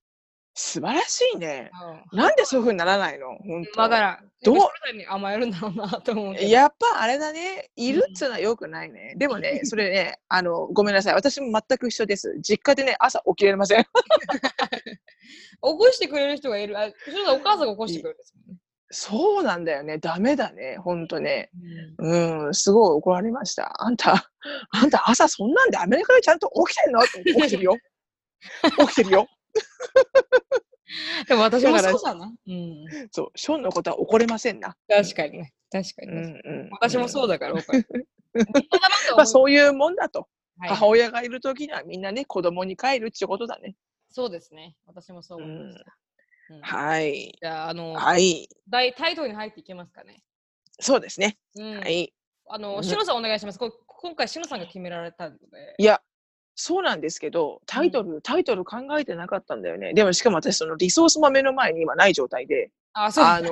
[0.57, 1.71] 素晴らしいね。
[2.13, 3.27] うんなんでそういうふうにならないの？
[3.39, 3.83] 本当。
[3.83, 4.55] だから、どう？
[4.57, 6.35] どうに甘えるんだろうなと思う。
[6.37, 9.15] やっぱあれだね、いるっつうのはよくないね。
[9.17, 11.15] でもね、それね、あの、ごめんなさい。
[11.15, 12.39] 私も全く一緒です。
[12.41, 13.83] 実家でね、朝起きれません。
[13.85, 13.89] 起
[15.61, 16.79] こしてくれる人がいる。
[16.79, 18.61] あ、それお母さんが起こしてくれるんですもんね。
[18.91, 19.99] そうなんだよね。
[19.99, 20.77] ダメだね。
[20.79, 21.51] ほんとね。
[21.99, 23.83] うん、すごい怒られました。
[23.83, 24.31] あんた、
[24.71, 27.01] あんた朝そんなんでアメリカでちゃんと起きてんの？
[27.01, 27.77] って起きてるよ。
[28.79, 29.29] 起きてるよ。
[31.29, 32.33] でも私もだからそうだな。
[32.47, 33.09] うん。
[33.11, 34.77] そう、ショーンのことは怒れませんな。
[34.89, 35.53] 確かにね。
[35.71, 36.41] 確かにうんね。
[36.45, 36.69] うん。
[36.71, 37.39] 私もそうだ。
[37.39, 37.55] だから
[39.17, 40.21] まあそういうもんだと。
[40.21, 43.75] はい母親がいるときにはみんなね、子供に帰るってことだね。
[44.09, 44.77] そうですね。
[44.87, 45.97] 私もそう思いました。
[46.51, 47.37] うんはい。
[47.41, 48.49] じゃあ、あの、はい。
[48.69, 50.23] 大タイトルに入っていけますかね？
[50.79, 51.39] そうですね。
[51.57, 52.13] うんはい。
[52.47, 53.59] あの、うんしのさんお願いします。
[53.59, 55.75] こ今回、しのさんが決められたので。
[55.79, 56.03] いや、
[56.57, 59.93] そうなんですけど、タイトル、タイトル考えてなかったんだよね。
[59.93, 63.51] でもしかも私、そのリソースも目の前に今ない状態で、あ、そうあの、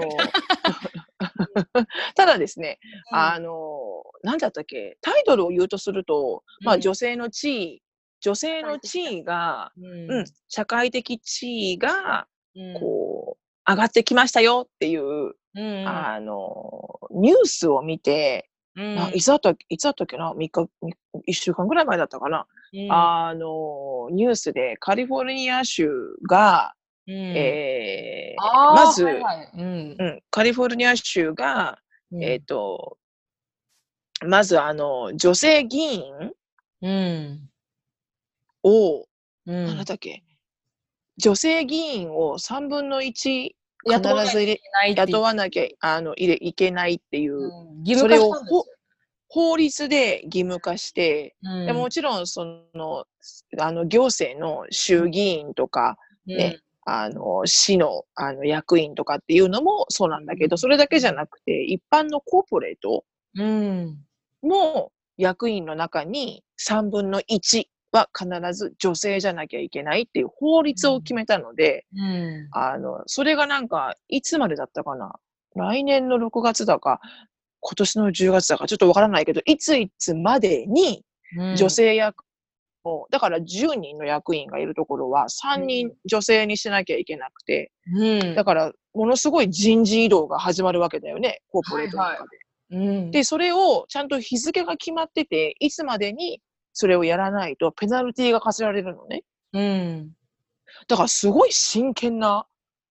[2.15, 2.79] ただですね、
[3.11, 3.19] うん。
[3.19, 7.83] あの、なんだったっけ、タイトルを言うとすると、まあうん女性の地位、
[8.21, 10.11] 女性の地位が、うん。
[10.11, 12.75] うん、社会的地位が、うん。
[12.81, 18.95] こう、上がってきましたよっていう、うんあの、ニュースを見て、うん。
[18.95, 20.69] ないつだったっけいつだったっけな ?3 日、
[21.29, 25.89] 1週間ぐらい前だったかな、うんあの、ニュースでカリフォルニア州
[26.29, 26.75] が、
[27.07, 27.15] うん。
[27.15, 29.51] えーあーまず、はいはい。
[29.55, 29.97] うん。
[29.99, 31.79] うん、カリフォルニア州が、
[32.11, 32.23] うん。
[32.23, 32.97] えっ、と、
[34.27, 36.05] まずあの、女性議員
[36.81, 37.51] うん。
[38.63, 39.07] を、
[39.47, 39.65] うん。
[39.67, 40.23] なんだっけ、
[41.19, 43.55] 女性議員を3分の1必
[43.85, 47.85] 雇わなきゃいず雇わなきゃあの入れいけないっていう、うん。
[47.85, 48.65] 義務化したんですよ。
[49.35, 51.66] 法律で義務化して、うん。
[51.66, 53.07] でもちろんその
[53.59, 63.05] あの行政の衆議院とか、ねあの市のあの役員とかっていうのもそうなんだけど、それだけじゃなくて一般のコーポレート
[63.37, 63.97] うん。
[64.42, 72.49] も役員の中に3分の1は必ず女性じゃなきゃいけないっていう法律を決めたので、うん。
[72.53, 75.14] あの、それがなんか、いつまでだったかな？
[75.55, 77.01] 来年の6月だか、
[77.62, 81.05] 今年の10月だか、ちょっとわからないけど、いついつまでに
[81.38, 82.25] うん女性役
[82.85, 88.35] を、だから10人の役員がいるところは3人女性にしなきゃいけなくて、うん。
[88.35, 92.29] だから、ものすごい人事異動が始まるわけだよね、コーポレートの中で。
[92.72, 96.40] うん、で、それをちゃんと日付が決まってて、いつまでに
[96.72, 99.22] それをやらないとペナルティが課せられるのね。
[99.53, 100.11] うん。
[100.88, 102.46] だからすごい真剣な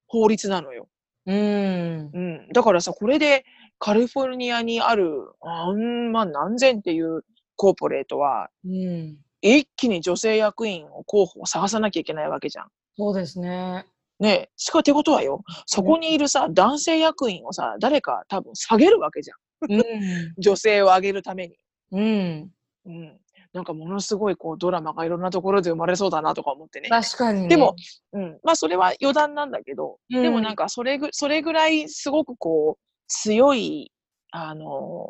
[0.06, 0.88] 法律なのよ。
[1.26, 2.10] うん。
[2.12, 2.48] うん。
[2.52, 3.44] だからさ、これで
[3.84, 7.24] カリフォルニアにある、あんま何千っていう
[7.56, 9.16] コーポレートは、うん。
[9.40, 12.68] 一気に女性役員を候補を探さなきゃいけないわけじゃん。
[12.96, 13.84] そうですね。
[14.20, 14.50] ねえ。
[14.56, 19.34] しかってことはよ、そこにいるさ、男性役員をさ、誰か多分下げるわけじゃ
[19.66, 19.72] ん。
[19.72, 19.82] うん。
[20.38, 21.56] 女性を上げるために。
[21.90, 22.50] うん。
[22.86, 23.20] うん。
[23.52, 26.88] なんかものすごいこうドラマがいろんなところで生まれそうだなとか思ってね。
[26.88, 27.48] 確かに、ね。
[27.48, 27.74] でも、
[28.12, 28.38] うん。
[28.44, 33.92] まあそれは余談なんだけど、うんでもなんかそれぐ、それぐらいすごくこう、強い、
[34.30, 35.06] あの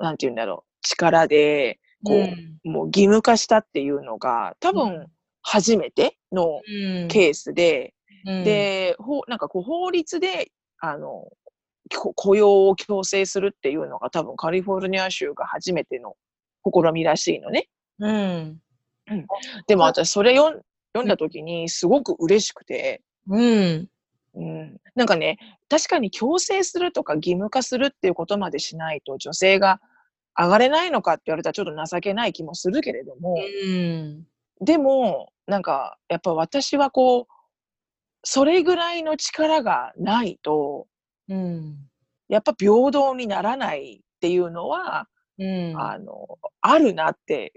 [0.00, 5.06] ーなんて言うんだろう、力で、こう、うんもう義務化したっていうのが、多う分
[5.42, 11.28] 初めてのうん、ケースで、うん、で、ほなんかこう法律で、あの、
[11.96, 16.16] こ雇用を強制するっていうのが多分カリフォルニア州が初めての
[16.64, 17.68] 試みらしいのね。
[17.98, 18.60] うん。
[19.66, 20.62] でも私それ読ん
[20.94, 23.88] 読んだ時にすごく嬉しくて、うん。
[24.34, 29.80] うん、なんかね、確かに強制するとか義務化するっていうことまでしないと女性が
[30.38, 34.26] 上がれないのかって言われたらちょっと情けない気もするけれども、うん。
[34.60, 37.26] でも、なんか、やっぱ私はこう、
[38.24, 40.86] それぐらいの力がないと、
[41.28, 41.76] うん。
[42.28, 45.74] やっぱ平等にならないっていうのは、うん。
[45.76, 47.52] あの、あるなって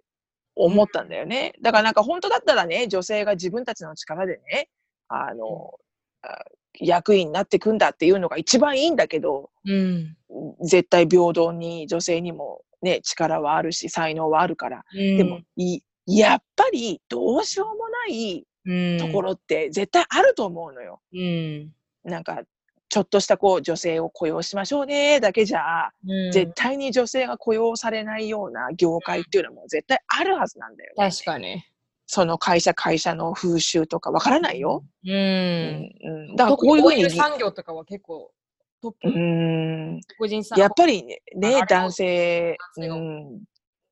[0.56, 1.54] 思ったんだよね。
[1.62, 4.70] だからなんか本当だったらね、女性が自分たちの力でね、
[5.08, 5.76] あの、
[6.24, 6.44] あ
[6.80, 10.16] 役員になってくんだっていうのが一番いいんだけど、うん。
[10.62, 14.84] 絶対平等に女性にもね、力はあるし、才能はあるから。
[14.94, 21.00] うん、でも、いやっぱりどうしようもないうん、ところって絶対あると思うのよ。
[21.14, 21.72] うん。
[22.04, 22.42] なんか、
[22.90, 31.10] ちょっとしたこう女性を雇用しましょうねだけじゃ、うん、絶対に女性が雇用されないような業界っていうのも絶対あるはずなんだよ、ね。
[31.12, 31.64] 確かに。
[32.08, 34.84] その会社会社の風習とかわからないよ。
[35.06, 35.14] うん。
[35.14, 38.32] うん、だから特こういうふうにオイル、産業とかは結構
[38.82, 39.10] トップ。
[39.10, 40.00] うん、
[40.58, 43.44] やっぱりね、あれも男性、うん、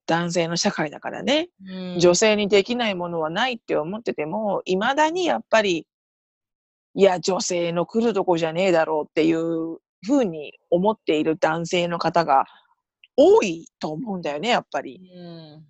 [0.05, 5.87] 男性の社会だからね、うん、女性にできないものはないって思ってても、いまだにやっぱり、
[6.95, 12.45] いや、女性の来るとこじゃねえだろうっていうふうに思っている男性の方が
[13.15, 14.99] 多いと思うんだよね、やっぱり。
[15.15, 15.65] うん。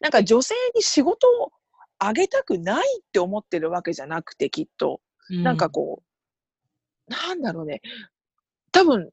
[0.00, 1.52] なんか女性に仕事を
[1.98, 5.00] あげたくないって思ってるわけじゃなくて、きっと。
[5.30, 6.02] なんかこ
[7.08, 7.82] う、なんだろうね。
[8.72, 9.10] 多分、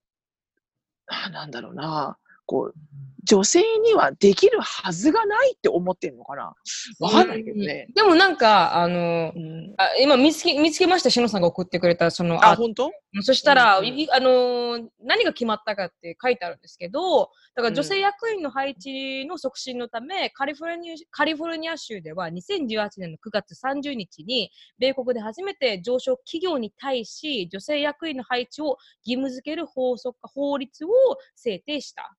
[1.08, 2.18] あなんだろうな。
[2.46, 2.80] こう、
[3.26, 6.54] 女性にはできるはずがないって思ってるのかな？
[7.00, 7.88] わかんないけどね。
[7.96, 12.92] でもなんか、あの、うん、あ今見つけ見つけました、しのさんが送ってくれた、その、あ、あ本当？
[13.22, 30.90] そしたら、うんあのー何が決まったかって書いてあるんですけど、だから女性役員の配置の促進のため、カリフォルニアカリフォルニア州では2018年の9月30日に、米国で初めて上昇企業に対し、女性役員の配置を義務付ける法則法律を
[31.36, 32.16] 制定した。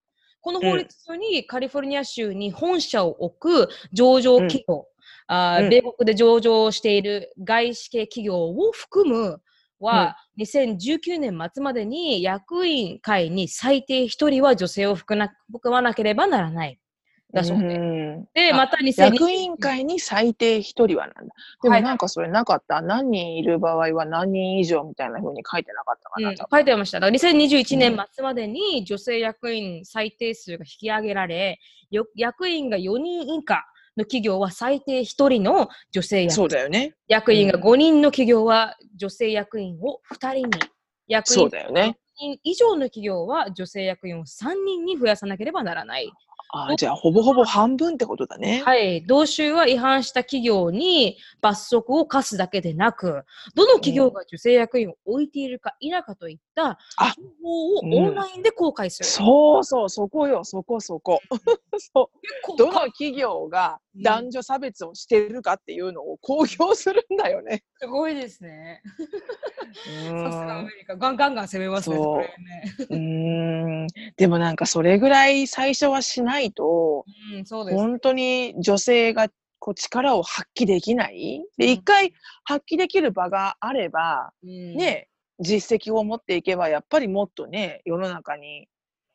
[0.47, 4.87] この法律にカリフォルニア州に本社を置く上場企業、
[5.29, 5.69] うん。
[5.69, 9.43] 米国で上場している外資系企業を含む
[9.81, 15.29] は、2019年末までに役員会に最低1人は女性を含
[15.65, 16.79] まなければならない。
[17.37, 17.77] だそうで。
[17.77, 21.35] んで、あまた2020役員会に最低一人はなんだ。
[21.63, 22.83] ではいもなんかそれなかった。
[22.83, 26.31] 何人いる場合は何人以上みたいな風に書いてなかったかな。
[26.31, 27.01] うん、多書いてました。
[27.01, 33.65] だから2021年末までに女性役員最低数が引き上げられ、よ役員が4人以下
[33.97, 36.95] の企業は最低1人の女性役員そうだよね。
[37.09, 40.51] 役員が5人の企業は女性役員を2人に
[41.07, 41.99] 役員そうだよね。
[42.17, 46.11] 人以上の企業は女性役員を3人に増やさなければならない。
[46.51, 48.63] あーじゃあ、ほぼほぼ半分ってことだね。
[48.65, 49.03] はい。
[49.07, 59.09] 同州は違反した企業に罰則を課すだけでなく、どの企業が女性役員を置いているか否かといったあ情報をオンラインで公開する。
[59.09, 61.21] そうそう、そこよ、そこそこ。
[61.79, 62.11] そ
[62.55, 62.57] う。
[62.57, 67.65] どの企業がうん男女差別をしているかっていうのを公表するんだよね。
[67.81, 68.83] すごいですね。
[68.87, 70.97] うさすがアんメリカ。
[70.97, 71.97] ガンガンガン攻めますね。
[71.97, 73.46] それねうーん
[74.17, 77.77] でもなんかそれぐらい最初はしないとうん、そうです。
[77.77, 82.13] 本当に女性がこう力を発揮できないでうん一回
[82.45, 88.69] 発揮できる場があればうん、ね実績を持っていけばやっぱりもっとね世の中に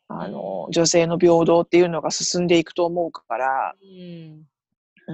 [0.07, 4.43] あのうん女性の平等っていうのが進んでいくと思うから、うん。
[5.07, 5.13] う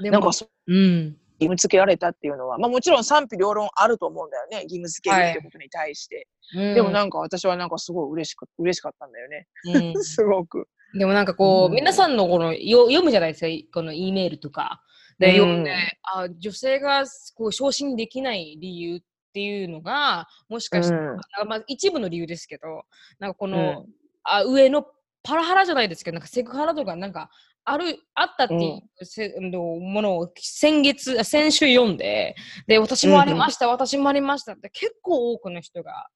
[0.00, 1.16] ん、でもなんかそううん。
[1.38, 6.74] 義務付けられたっていうのは、まあ、もちろん賛否両論あると思うんだよね義務付けるってことに対して、うん。
[6.74, 9.46] でもなんか私はなんかすごい嬉しく嬉しかったんだよね、
[9.94, 10.02] うん。
[10.02, 10.68] すごく。
[10.94, 11.74] でもなんかこう、うん。
[11.74, 14.82] 皆さんのこのよ読むじゃないですか、この E メールとか。
[15.18, 15.34] で、うん。
[15.34, 19.00] 読んで、あ女性がこう昇進できない理由っ
[19.32, 21.20] ていうのが、もしかして、うん。
[21.40, 22.82] あまあ、一部の理由ですけど、
[23.18, 23.86] なんかこうの、ん。
[24.24, 24.86] あ上の
[25.22, 27.30] パラハラじゃないですけど、なんかセクハラとかなんか
[27.70, 28.58] あるあったってい
[29.00, 32.34] うせ、のものを先月、あ先週読んで、
[32.66, 36.08] で、私もありました、私もありましたって結構多くの人が、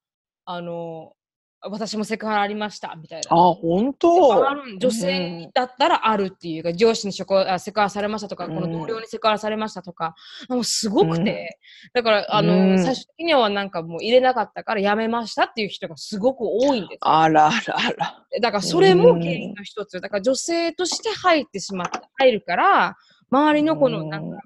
[0.44, 1.12] あの、
[1.64, 3.36] 私もセクハラありましたみたいな。
[3.36, 4.44] あ、本当？
[4.78, 10.14] 女性だったらあるっていうか、上司にセクハラされましたとか、うんこの同僚にセクハラされましたとか、
[10.48, 11.58] もうすごくて、
[11.94, 16.98] うんだから、あの、うん最終的にはなんかもう入れなかったからやめましたっていう人がすごく多いんです。
[17.02, 18.24] あらあらあら。
[18.40, 20.00] だからそれも原因の一つ。
[20.00, 22.96] だから女性として入ってしまって、入るから、
[23.30, 24.38] 周りのこのなんか、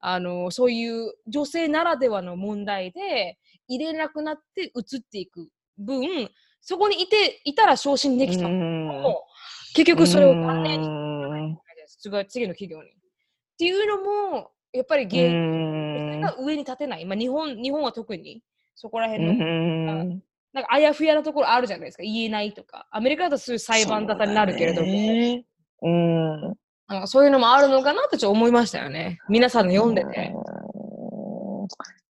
[0.00, 3.38] あの、そういう女性ならではの問題で
[3.68, 6.30] 入れなくなって移っていく分、
[6.66, 9.24] そこにいて、いたら昇進できたうんも
[9.74, 12.90] 結局それを断念にうん次次の企業に。
[12.90, 12.92] っ
[13.58, 13.98] ていうの
[14.32, 17.04] も、やっぱりう芸んが上に立てない。
[17.04, 18.42] まあ、日本日本は特に
[18.74, 20.08] そこらう辺の、ん
[20.52, 22.02] なんかあやふやなところあるじゃないですか。
[22.02, 22.86] 言えないとか。
[22.90, 25.44] アメリカだとそういう裁判沙汰になるけれども、そうだね
[25.82, 26.40] うん。
[26.40, 29.18] なんかそういうのもあるのかなとちょっと思いましたよね。
[29.28, 30.32] 皆さんの読んでて。
[30.34, 30.44] うん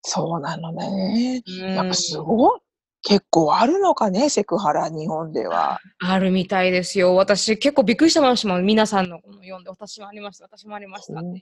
[0.05, 1.41] そうなのね。
[1.47, 2.59] うんなんかすごい。
[3.03, 5.79] 結構あるのかね、セクハラ、日本では。
[5.99, 7.15] あるみたいですよ。
[7.15, 8.65] 私結構びっくりしてましたもん。
[8.65, 11.41] 皆さんのこの読んで、私もありました、私もありましたっていうや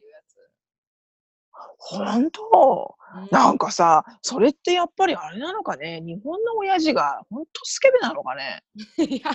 [1.77, 2.95] 本当
[3.27, 3.31] つ。
[3.31, 8.63] なんかさ、それってやっぱりあれなのかね、日本の親父が本当スケベなのかね？
[8.97, 9.31] いや、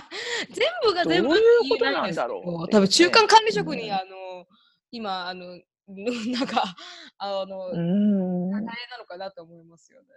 [0.51, 4.45] 全部が全部どういうことなんだろう多分中間管理職に、うんあの、
[4.91, 6.75] 今、あの、 なんか、
[7.17, 8.51] あの、う大ん。
[8.51, 10.07] 変なのかなと思いますよね。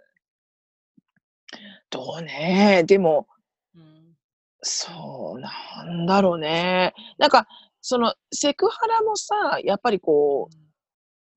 [1.89, 2.83] どうね。
[2.85, 3.27] でも、
[3.75, 4.15] うん。
[4.61, 6.93] そうなんだろうね。
[7.17, 7.47] なんか、
[7.81, 10.49] そのセクハラもさ、やっぱりこ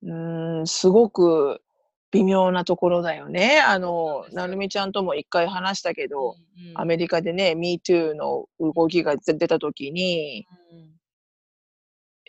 [0.02, 1.62] う、うーん、すごく
[2.10, 3.60] 微妙なところだよね。
[3.60, 6.36] あの、なるみちゃんとも一回話したけど、
[6.74, 10.46] アメリカでね、MeToo の動きが出た時に、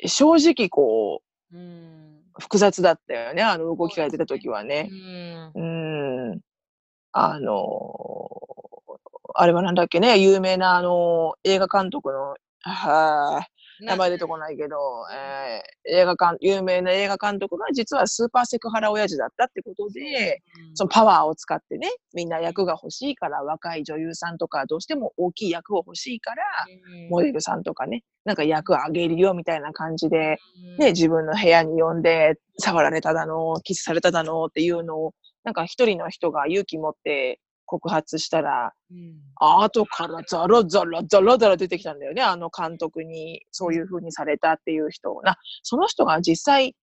[0.05, 1.59] 正直こうん。
[1.59, 2.19] うん。
[2.37, 3.43] う、複雑だったよね。
[3.43, 4.89] あの動きが出た時はね。
[4.91, 6.41] うんうーん。
[7.17, 8.29] あの
[9.33, 13.47] あれはなんだっけね、有名なあの、映画監督の、はあ、
[13.81, 14.77] 名前出てこないけど、
[15.13, 20.41] えー映画監、有名な映画監督が実はスーパーセクハラ親父だったってことで、
[20.73, 26.43] そのパワーを使ってね、みんな役が欲しいから、若い女優さんとか、どうしても大きい役を欲しいから、
[27.09, 30.37] モデルさんとかね、なんか役あげるよみたいな感じで、
[30.79, 35.13] ね、自分の部屋に呼んで、触られただの、キスされただのっていうのを、
[35.45, 42.21] なんか一人の人が勇気持って告発したら、うん後からザラザラザラザラ出てきたんだよね。
[42.21, 46.75] あの監督にそういう風にされたっていう人な、その人が実際、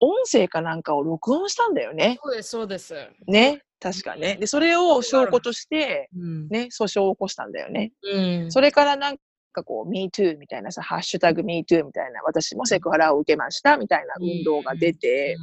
[0.00, 2.18] 音声かなんかを録音したんだよね。
[2.22, 2.94] そうです、そうです。
[3.26, 3.62] ね。
[3.80, 4.36] 確かね。
[4.36, 6.48] で、それを証拠として、うん。
[6.48, 7.92] ね、訴訟を起こしたんだよね。
[8.02, 8.52] うん。
[8.52, 9.16] それからなん
[9.52, 15.36] かこう、MeToo みたいなさ、ハッシュタグ MeToo みたいな、私もセクハラを受けましたみたいな運動が出て、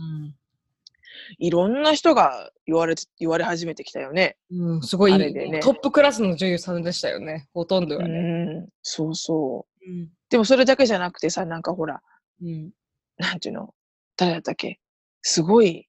[1.38, 4.38] いろんな人が言われて、言われ始めてきたよね。
[4.52, 8.20] うん、うん、すごいねトップクラスの女優さんでしたよね、ほとんどうはね。
[8.62, 9.90] ん、そうそう。
[9.90, 10.10] うん。
[10.30, 12.02] でもそれだけじゃなくてさ、なんかほら、
[12.42, 12.72] うん。
[13.18, 13.74] なんていうの？
[14.18, 14.80] 誰だったっけ？
[15.22, 15.88] すごい、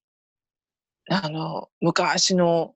[1.11, 2.75] あの、昔の、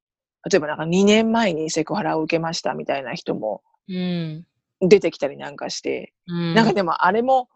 [0.50, 4.46] 例えばなんか2年前にセクハラを受けましたみたいな人もうん。
[4.80, 6.54] 出てきたりなんかして、うん。
[6.54, 7.48] なんかでもあれも、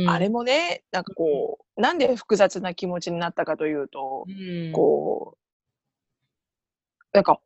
[0.00, 0.10] うん。
[0.10, 4.30] あれもね、なんかこう、なんで複雑な気持ちになったかというと、う
[4.70, 5.38] ん、こう、
[7.12, 7.40] なんか、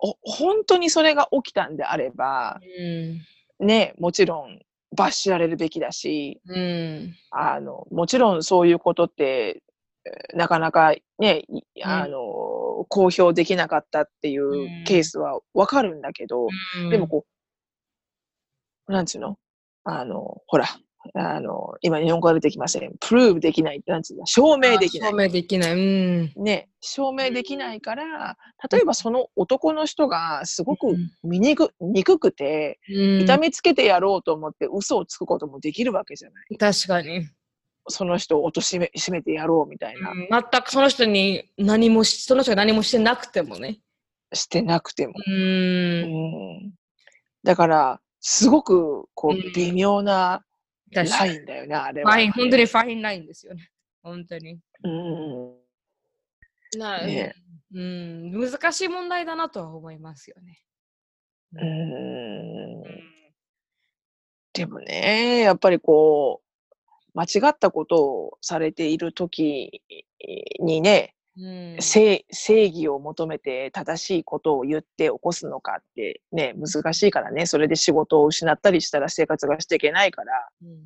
[0.00, 2.60] お本当にそれが起きたんであれば、
[3.60, 3.66] うん。
[3.66, 4.60] ね、もちろん
[4.94, 7.14] 罰しられるべきだし、うん。
[7.30, 9.62] あの、もちろんそういうことって、
[10.06, 11.42] えーなかなかね、
[11.74, 12.18] いあの、
[12.88, 16.46] 公表できなかったっていうケースはわかるんだけど、
[16.82, 16.88] うん。
[16.88, 17.37] でもこう、
[18.88, 19.36] なんつうの？
[19.84, 20.66] あの、ほら、
[21.14, 22.92] あの、今日本語が出てきません。
[23.00, 23.80] プルーブできない。
[23.86, 24.26] なんつうの？
[24.26, 25.16] 証明できない証。
[25.16, 25.72] 明できない。
[25.72, 26.32] うん。
[26.36, 28.36] ね、証明できないから、
[28.70, 36.58] 例えばその男の人がすごくうん醜憎くて、うん痛めつけてやろうと思って嘘をつくこともできるわけじゃない。
[36.58, 37.28] 確かに。
[37.90, 40.10] その人を貶めしめてやろうみたいな。
[40.10, 43.78] うん全くその人に何もし、その人が何もしてなくてもね。
[44.34, 45.14] してなくても。
[45.26, 45.30] う。
[45.30, 46.02] うん
[46.66, 46.72] ん。
[47.44, 50.44] だから、すごく、こう微妙な。
[50.90, 52.12] ラインだよね、あれは。
[52.32, 53.70] 本当にファインラインですよね。
[54.02, 54.58] 本当に。
[54.82, 56.78] うん。
[56.78, 57.34] なね
[57.74, 60.62] うん、難しい問題だなとは思いますよね。
[61.52, 62.82] うん。
[64.54, 66.48] でもね、やっぱりこう、
[67.14, 69.82] 間違ったことをされている時
[70.60, 71.17] にね、うん
[71.80, 80.78] 正正義を求めて正しいことを言って起こすのかってね、難しいからね、それで仕事を失ったりしたら生活がしていけないから、うん。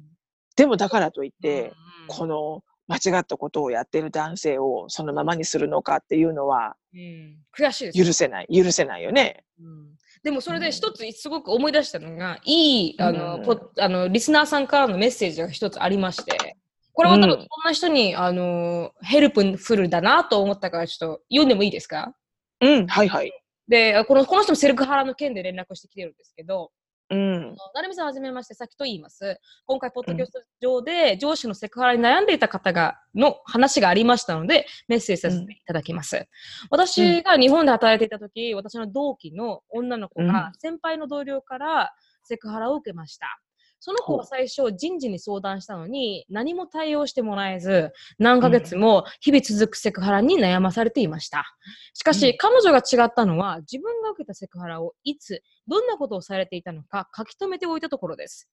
[0.57, 1.73] でもだからといって、うん
[2.09, 7.39] この間違ったことをやってる男性をそのままにするのかっていうのはうん。
[7.57, 9.45] 悔しいですよ許せない、許せないよね。
[9.61, 9.97] うん。
[10.23, 13.41] でもそれで一つすごく思い出したのが、いいあの、
[13.79, 16.57] あのリスナーさんからのメッセージが一つありまして、
[16.93, 22.15] これは多分うんこんな人に、あの helpful だなと思ったからちょっと読んでもいいですか？
[22.61, 23.33] うん、はいはい。
[23.69, 26.71] で、このこの人もセクハラの件で連絡してきてるんですけど、
[27.11, 27.57] うん。
[27.75, 29.39] なるみさんはじめまして、さっきと言います。
[29.67, 36.27] 今回、ポッドキャスト上で上司のセクハラに悩んでいた方が、の話がありましたので、メッセージさせていただきます。
[36.71, 43.41] 私が日本で働いていた時、私の同期の女の子が、先輩の同僚からセクハラを受けました。
[43.85, 51.57] その子は最初、人事に相談したのに、何も対応してもらえず、何ヶ月も日々続くセクハラに悩まされていました。
[51.93, 58.49] しかし、うん彼女が違ったのは、自分が受けたセクハラをいつ、どんなことをされていたのか書き留めておいたところです。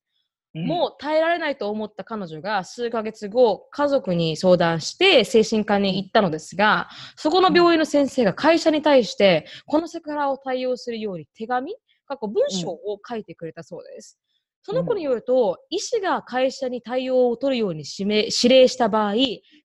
[0.55, 11.75] もう耐えられないと思った彼女が数ヶ月後、家族に相談して精神科に行ったのですが、そこの病院の先生が会社に対して、このセクハラを対応するように手紙、
[12.07, 14.17] 過去文章を書いてくれたそうです。
[14.61, 19.13] その子によると、医師が会社に対応を取るように指名指令した場合、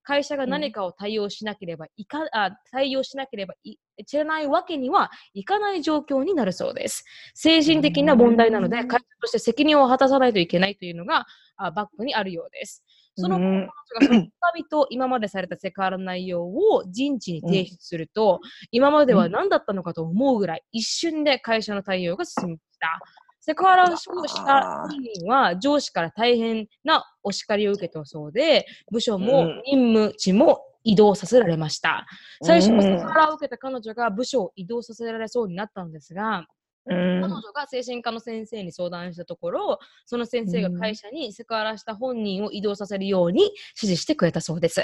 [0.03, 7.05] 会社が何かを対応しなければいか、あ対応しなければいいけないわけにはいかない状況になるそうです。
[7.35, 11.27] 精神的な問題なので、うん会社として責任を果たさないといけないというのが
[11.57, 12.85] あバックにあるようです。
[13.17, 18.41] その後、うん彼女がその手紙と今までされたセクハラの内容を人事に提出すると、
[18.71, 23.01] 今までは何だったのかと思うぐらい、一瞬で会社の対応が進みました。
[23.45, 24.05] セクハラをし
[24.47, 29.63] た本人は上司から大変なお叱りを受けたそうで、部署もうん。
[29.67, 32.07] 任務地も移動させられました。
[32.43, 33.01] 最初はセうん。
[33.01, 36.47] クハラを受けた彼女が部署を移動させられそうになったのですが、うん
[36.87, 44.83] 彼女が精神科の先生に相談したところ、その先生が会社にセクハラした本人を移動させるように指示してくれたそうです。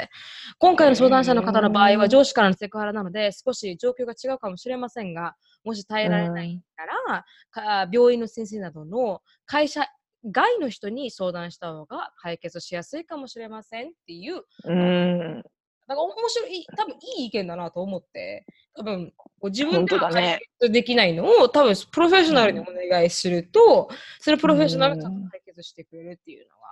[0.58, 9.86] 今回の相談者の方の場合は上司からのセクハラなので少し状況が違うかもしれませんが、もし耐えられないなら、か病院の先生などの会社
[10.30, 15.42] 外の人に相談した方が解決しやすいかもしれませんっていううん。
[15.90, 26.70] なんか面白い、多分いい意見だなと思って、多分こう自分本では解決できないのを、多分プロフェッショナルにお願いすると、それをプロフェッショナルが解決してくれるっていうのは、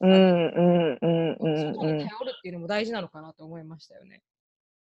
[0.00, 0.12] うん
[0.54, 1.98] うんうんうん外に頼うん。
[1.98, 2.06] る
[2.38, 4.22] っていうのも大事なのかなと思いましたよね。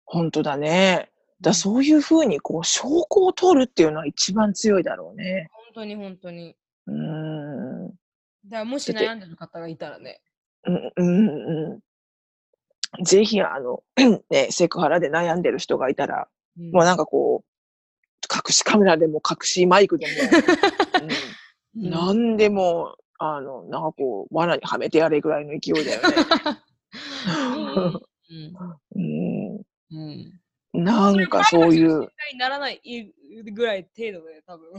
[0.06, 1.12] 本当だね。
[1.40, 5.50] だそういうふうにこう証拠を取るっていうのは一番強いだろうね。
[5.52, 6.56] 本当に本当に。
[6.88, 7.94] うん。
[8.50, 10.20] だもし悩んでる方がいたらね。
[10.66, 11.80] うんうんうん。
[13.04, 13.84] ぜひあの、
[14.30, 16.28] ね、セクハラで悩んでる人がいたら、
[16.58, 16.72] うん。
[16.72, 17.48] もうなんかこう、
[18.34, 20.14] 隠しカメラでも隠しマイクでも、
[21.76, 21.86] うん。
[21.86, 21.90] うん。
[21.90, 26.16] なんでも、あの、なんかこう、罠にはめてやれぐらいの勢いだよね。
[28.96, 29.00] う
[30.00, 30.32] ん。
[30.74, 32.00] なんかそういう、
[32.32, 32.82] にならない
[33.54, 34.70] ぐらい程度で多分、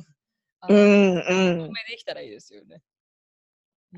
[0.68, 2.82] うんう証ん明できたらいいですよね。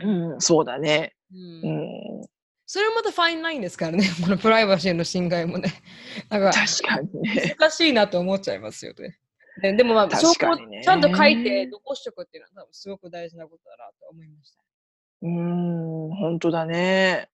[0.01, 1.15] うん、そうだね。
[1.33, 1.63] うん。
[1.63, 2.27] うん、
[2.67, 5.71] それもまたファインラインですからね、 このプライバシーの侵害もね。
[6.31, 7.55] なんか確かにね。
[7.59, 9.19] 難しいなと思っちゃいますよね。
[9.61, 14.61] ででもまあ、証拠ちゃんと書いて残しておくっていうのはすごく大事なことだなと思いました。
[15.23, 17.29] うん、本当だね。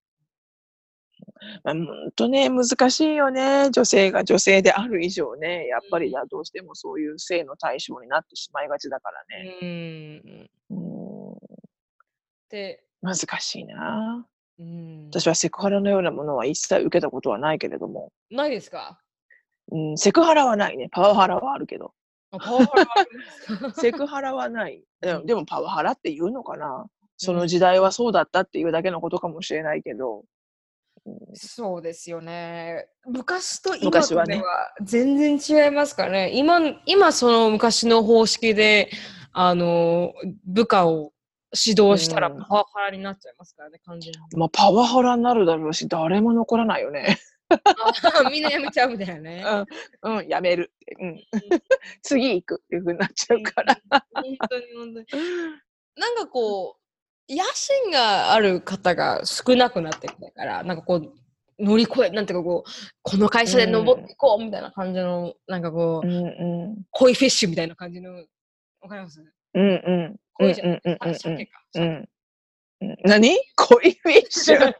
[1.64, 3.70] まあ、ほんとね、難しいよね。
[3.70, 9.58] 女性が女性である以上ね、やっぱりだ、どうしてもそういう性の対象になってしまいがちだからね。
[9.62, 10.50] うん。
[10.70, 11.38] うーん、
[12.50, 14.26] で、難しいな。
[14.60, 15.06] うん。
[15.10, 18.12] 私はセクハラのようなものは一切受けたことはないけれども。
[18.30, 19.00] ないですか？
[19.72, 20.88] うん、セクハラはないね。
[20.92, 21.92] パワハラはあるけど。
[22.32, 23.80] あパワハラありますか？
[23.80, 24.84] セクハラはない。
[25.00, 26.86] で もでもパワハラって言うのかな？
[27.16, 30.20] そうんの時代はそうだったっていうだけのことかもしれないけど。
[30.20, 30.24] うん
[31.34, 32.86] そうですよね。
[33.06, 36.30] 昔と今とでは全然違いますからね。
[36.34, 38.90] 今、今その昔の方式で、
[39.32, 40.12] あの、
[40.44, 41.12] 部下を
[41.56, 44.18] 指導したらうんパワハラになっちゃいますからね、完全に。
[44.38, 47.18] まあ、パワハラになるだろうし、誰も残らないよね。
[47.50, 47.58] あ
[48.30, 49.44] みんなやめちゃうみたいなね。
[50.02, 50.72] うん、うん、やめる。
[51.00, 51.20] うん。
[52.02, 53.76] 次行くっていうふうになっちゃうから。
[54.14, 55.06] 本当に本当に。
[55.96, 56.76] なんかこ
[57.28, 61.12] う、野心がある方が少なくなってきたから、なんかこう、
[61.62, 62.70] 乗り越え、なんていうかこう、
[63.02, 66.82] この会社で登っていこうみたいな感じの、なんかこう、うんうん。
[66.92, 68.14] 恋フィッシュみたいな感じの、
[68.80, 69.20] わかります？
[69.54, 69.72] うんう
[70.14, 70.16] ん。
[70.40, 71.62] うん恋じゃんうんあ鮭か。
[71.74, 72.08] うんうん。
[72.82, 73.36] うん何？
[73.56, 74.72] 恋フィッシュ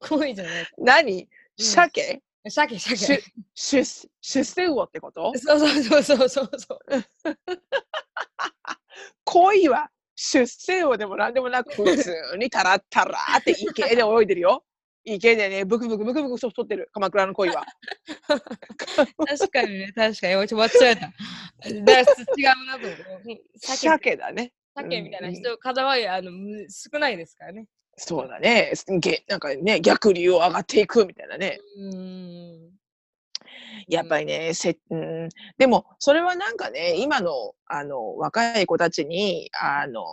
[0.00, 0.66] 恋じゃない。
[0.78, 1.28] 何？
[1.58, 2.22] 鮭？
[2.48, 3.22] 鮭、し鮭。
[3.54, 3.84] 出
[4.22, 5.32] 出世魚ってこと？
[5.36, 6.78] そうそうそうそうそうそう。
[9.24, 14.64] 恋は出世魚でも何でもなく普通にタラッタラーって池で泳いでるよ。
[15.14, 17.64] 池でね、ブクブクブクブク太ってる、鎌倉の恋は。
[19.26, 20.34] 確かにね、確かに。
[20.34, 21.00] ちょっと間違えた。
[21.00, 22.04] だ違う
[22.66, 23.38] なと思う。
[23.58, 24.52] 鮭鮭だね。
[24.74, 27.66] 鮭みたいな人、方はあのむ少ないですからね。
[27.96, 28.72] そうだね。
[29.00, 31.58] げなんかね、逆流を上がっていくみたいなね。
[31.76, 32.78] うーん。
[33.88, 40.04] やっぱりね、せうん、でも、それはなんかね、今の、あの、若い子たちに、あの、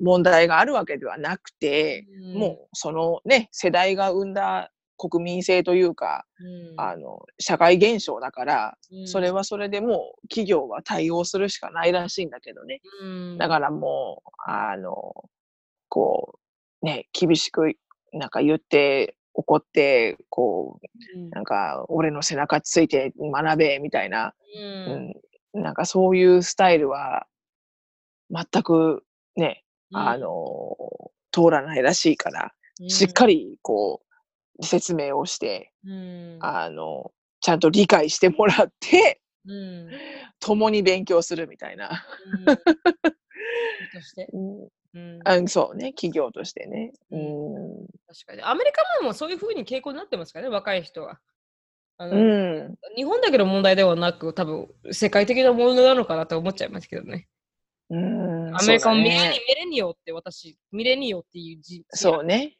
[0.00, 9.08] 問題があるわけではなくて、もう、そのね、世代が生んだ国民性というか、うん、あの、社会現象だから、うん。
[9.08, 12.80] それはそれでもう、企業は対応するしかないらしいんだけどね。
[13.02, 15.24] うん、だからもう、あの、
[15.88, 16.38] こ
[16.82, 17.74] う、ね、厳しく、
[18.12, 21.30] なんか言って、怒って、こう、うん。
[21.30, 24.60] なんか、俺の背中ついて学べ、みたいな、う
[25.54, 27.26] うんん、なんかそういうスタイルは、
[28.30, 29.04] 全く
[29.36, 29.62] ね、
[29.92, 30.76] あ、の、
[31.32, 32.52] 通らないらしいから、
[32.88, 34.02] しっかり、こ
[34.58, 35.72] う、説明をして、
[36.40, 39.88] あの、ちゃんと理解してもらって、うん
[40.40, 42.04] 共に勉強するみたいな。
[42.46, 42.56] うん
[43.96, 46.92] として、 うんうん、あそうね、企業としてね。
[47.10, 47.86] ううんん。
[48.06, 48.42] 確かに。
[48.42, 51.20] アメリカもそういうふうに傾向になってますからね、若い人は。
[51.98, 52.74] あのうん。
[52.96, 57.28] 日本だけの問題ではなく、多分世界的な問題なのかなと思っちゃいますけどね。
[57.90, 58.25] うん。
[58.58, 62.56] アメリカもミレニ,、ねミレニオって私、ミレニオっていう字、そうね。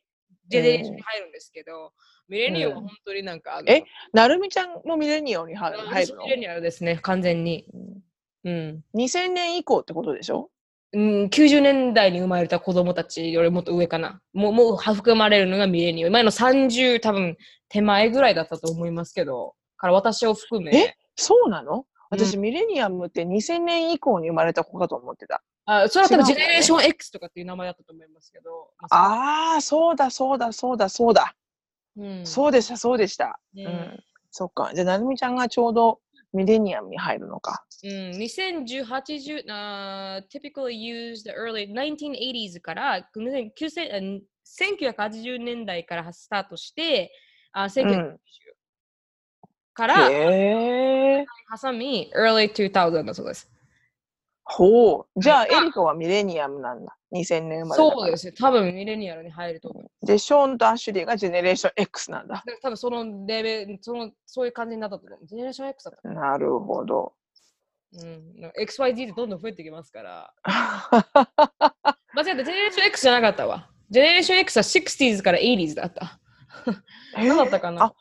[0.48, 1.92] ジェネレーションに入るんですけど、
[2.28, 3.82] ミレニオは本当になんか、え
[4.12, 5.84] なるみちゃんもミレニオに入るの？
[5.86, 7.66] 私ミレニアルですね、完全に。
[7.72, 8.02] うん
[8.46, 8.84] うん。
[8.94, 10.50] 2000年以降ってことでしょ？
[10.92, 14.22] うん、90年代に生まれた子供たちよりもっと上かな。
[14.32, 16.10] もう、もう含まれるのがミレニオ。
[16.10, 17.36] 前の30多分
[17.68, 20.74] 手前ぐらいだったと思いますけど、から私を含め。
[20.76, 21.86] えそうなの？
[22.08, 25.42] 私、うミレニアムって2000年以降に生まれた子かと思ってた。
[25.66, 28.70] あそれは多分ジェネレーション X とかっていう名前だったと思いますけど。
[28.78, 31.34] まあああ、そうだ、そうだ、そうだ、そうだ。
[31.96, 33.40] うん、そうでした、そうでした。
[33.52, 34.04] ねうん。
[34.30, 34.70] そっか。
[34.74, 36.00] じゃあ、なるみちゃんがちょうど
[36.32, 37.64] ミレニアムに入るのか。
[37.82, 47.10] うん、2018あ typically used early 1980s から9000 9000あ1980年代からスタートして、
[47.52, 48.18] あ1990
[49.74, 51.26] からへえ。
[51.60, 53.50] 挟み early 2000だそうです。
[54.48, 55.20] ほう。
[55.20, 56.96] じゃあ、エうんリコはミレニアムなんだ。
[57.12, 57.82] 2000年生まれ。
[57.82, 58.32] そうですね。
[58.32, 60.06] 多分ミレニアルに入ると思う。
[60.06, 62.44] で、ショーンとアシュリーがジェネレーション X なんだ。
[62.62, 65.26] 多分そのレベル、そのそういう感じになったと思う。
[65.26, 66.08] ジェネレーション X だった。
[66.08, 67.12] なるほど。
[67.92, 70.32] うん、XYZ ってどんどん増えてきますから。
[72.14, 73.68] 間違えた、ジェネレーション X じゃなかったわ。
[73.90, 76.20] ジェネレーション X は 60s から 80s だった。
[77.18, 77.86] え何だったかな？
[77.86, 77.94] あ、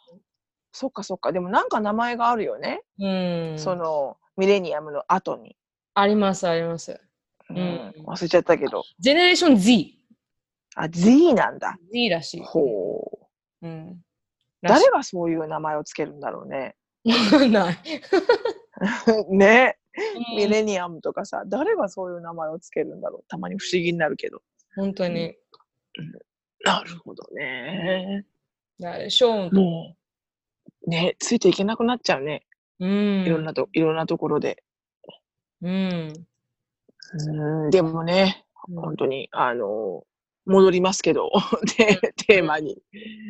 [0.71, 1.31] そっかそっか。
[1.31, 2.83] でもなんか名前があるよね。
[2.99, 3.07] う
[3.55, 3.55] ん。
[3.57, 5.55] そのミレニアムの後に。
[5.95, 6.99] あります、あります。
[7.49, 8.83] うんうん忘れちゃったけど。
[8.99, 9.97] ジェネレーション Z。
[10.75, 11.77] あ、Z なんだ。
[11.91, 12.41] Z らしい。
[12.43, 13.19] ほ
[13.61, 13.67] う。
[13.67, 14.01] うん。
[14.61, 16.75] 誰がそういう名前をつけるんだろうね。
[17.05, 17.77] がない。
[19.29, 19.77] ね。
[19.77, 23.23] うんミレニアムとかさ、誰がそういう名前をつけるんだろう。
[23.29, 24.41] たまに不思議になるけど。
[24.75, 25.37] 本当に。
[26.65, 28.25] なるほどね。
[29.09, 29.55] ショーンと。
[29.55, 29.95] も
[30.85, 32.45] う、ね、ついていけなくなっちゃうね。
[32.79, 32.89] うん。
[33.25, 34.63] いろんなと、いろんなところで。
[35.61, 36.27] うん。
[37.27, 38.45] うん、でもね、
[38.75, 40.03] 本当に、あの、
[40.45, 41.31] 戻りますけど、
[41.77, 42.77] で、テーマに。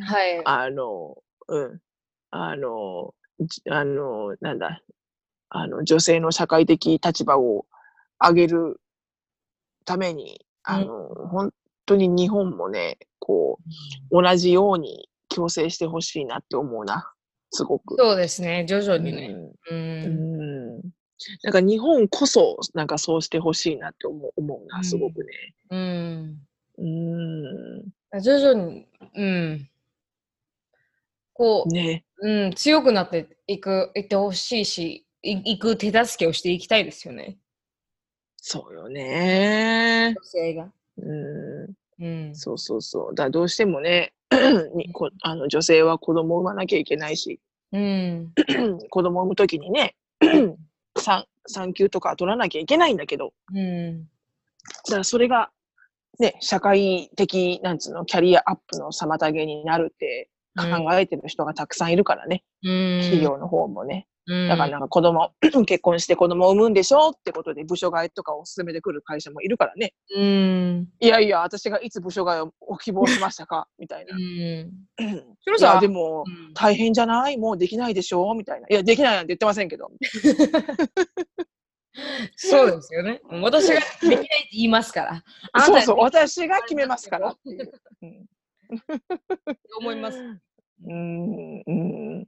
[0.06, 0.42] はい。
[0.46, 1.18] あの、
[1.48, 1.82] うん。
[2.32, 4.82] あの、じあの、なんだ、
[5.50, 7.66] あの、女性の社会的立場を
[8.20, 8.82] 上げる
[9.86, 11.54] ために、あの、本
[11.86, 13.60] 当に日本もね、こ
[14.12, 17.12] う、同じように強制してほしいなって思うな。
[17.52, 17.96] すごく。
[17.98, 19.36] そうですね、徐々にね。
[19.70, 20.78] ううん。
[20.80, 20.82] ん。
[21.44, 25.56] なんか日本こそ、なんかそうしてほしいなって思う思うな、うんすごくね。
[25.70, 26.40] うん。
[26.78, 26.84] う
[28.18, 28.22] ん。
[28.22, 29.70] 徐々に、うん。
[31.34, 32.04] こね。
[32.22, 37.38] う、うん、強くなっていく、いってほしいし、いいく手助けをしていきたいですよね。
[38.38, 40.14] そうよね。
[40.16, 40.72] 女性が。
[40.98, 41.74] うん。
[42.00, 42.36] うん。
[42.36, 43.16] そうそうそう。
[43.16, 44.14] だどうしてもね、
[44.76, 47.40] にこあの女性は子供を産まなきゃいけないし、
[47.72, 48.34] うん。
[48.90, 49.96] 子供を産むときにね、
[50.98, 54.04] 産産休とか取らなきゃいけないんだけど、うん。
[54.04, 54.08] だ
[54.92, 55.52] からそれが、
[56.20, 63.00] ね、社会的、なんつうの、キャリアアップの妨げになるって考えてる人がたくさんいるからね、うん。
[63.02, 64.08] 企業の方もね。
[64.28, 64.50] うん。
[64.50, 65.32] だからなんか子供、
[65.66, 69.94] 結婚して子供を産むんでしょってことで部署替えとかを進めてくる会社もいるからね。
[70.16, 70.88] うん。
[71.00, 73.68] いやいや、私がいつ部署替えを希望しましたか？
[73.80, 74.16] みたいな。
[74.16, 74.72] うん。
[75.82, 77.38] でも、うん大変じゃない？
[77.38, 78.34] もうできないでしょ？
[78.34, 78.68] みたいな。
[78.70, 79.90] いや、できないなんて言ってませんけど。
[82.36, 83.22] そうですよね。
[83.42, 85.24] 私ができないって言いますから。
[85.64, 87.72] そうそう、私が決めますからっていう。
[88.02, 88.26] うん
[89.80, 90.18] 思います。
[90.88, 92.28] うん、うん。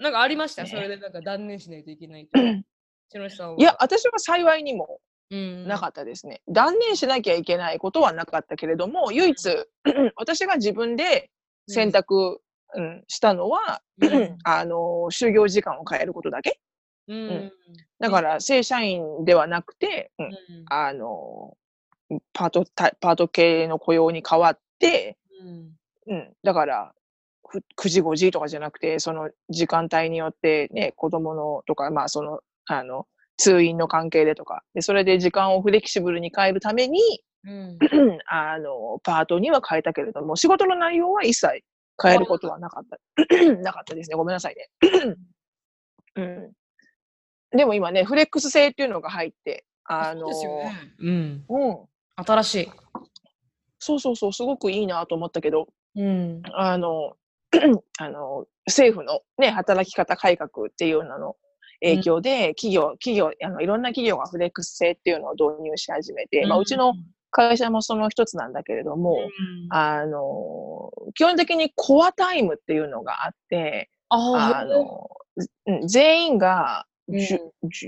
[0.00, 0.70] なんかありました、ね。
[0.70, 2.40] それでなんか断念しないといけないと。
[3.58, 6.42] いや、、私は幸いにもうん、なかったですね。
[6.48, 9.66] 断念しなきゃいけないことはなかったけれども、唯一、
[10.16, 11.30] 私が自分で
[11.68, 12.40] 選択、
[12.74, 14.38] うん、したのは、うん。
[14.44, 14.76] あの、
[15.10, 16.60] 就業時間を変えることだけ。
[17.06, 17.16] うん。
[17.16, 17.52] うん。
[18.00, 20.34] だから、正社員ではなくて、うんうん。
[20.68, 21.56] あの、
[22.32, 25.76] パートタ、パート系の雇用に変わって、うん。
[26.06, 26.99] うん、だから、ふ
[27.76, 37.00] 9時5時とかじゃなくて、その時間帯によってね、子供のとか、まあその、あの、通院の関係でとか、で、それで時間をフレキシブルに変えるために、
[37.44, 37.78] うん
[38.28, 41.64] あの、パートには変えたけれども、仕事の内容は一切
[42.02, 42.98] 変えることはなかった。
[43.62, 44.16] なかったですね。
[44.16, 44.68] ごめんなさいね。
[46.16, 46.52] うん。
[47.56, 50.94] でも今ね、フレックス制っていうのが入って、あの、そうですよね。
[50.98, 51.44] うん。
[51.48, 51.78] うん。
[52.24, 52.70] 新しい。
[53.78, 56.42] そうそうそう、すごくいいなと思ったけど、うん。
[56.52, 57.16] あの、
[57.98, 61.36] あの、政府のね、働き方改革っていうのの
[61.80, 66.94] 影響で、企業、企業、あの、いろんな企業がフレックス制っていうのを導入し始めて、まあ、うちの
[67.30, 75.08] 会社もその一つなんだけれども、うん、あの、基本的にコアタイムっていうのがあって、ああの、
[75.66, 77.40] うん全員がじゅ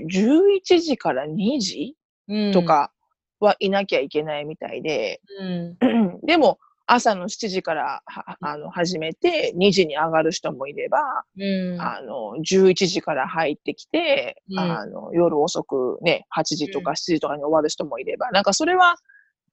[0.07, 1.95] じゅ11時から2時
[2.29, 2.51] うん。
[2.53, 2.91] と、か
[3.39, 5.77] はいなきゃいけないみたいで、うん。
[6.25, 18.95] でも朝の7時からはあの始めて2時に上がる人もいれば、うん、あの11時から入ってきて、うんあの夜遅くね8時とか7時とかに終わる人もいれば、なんかそれは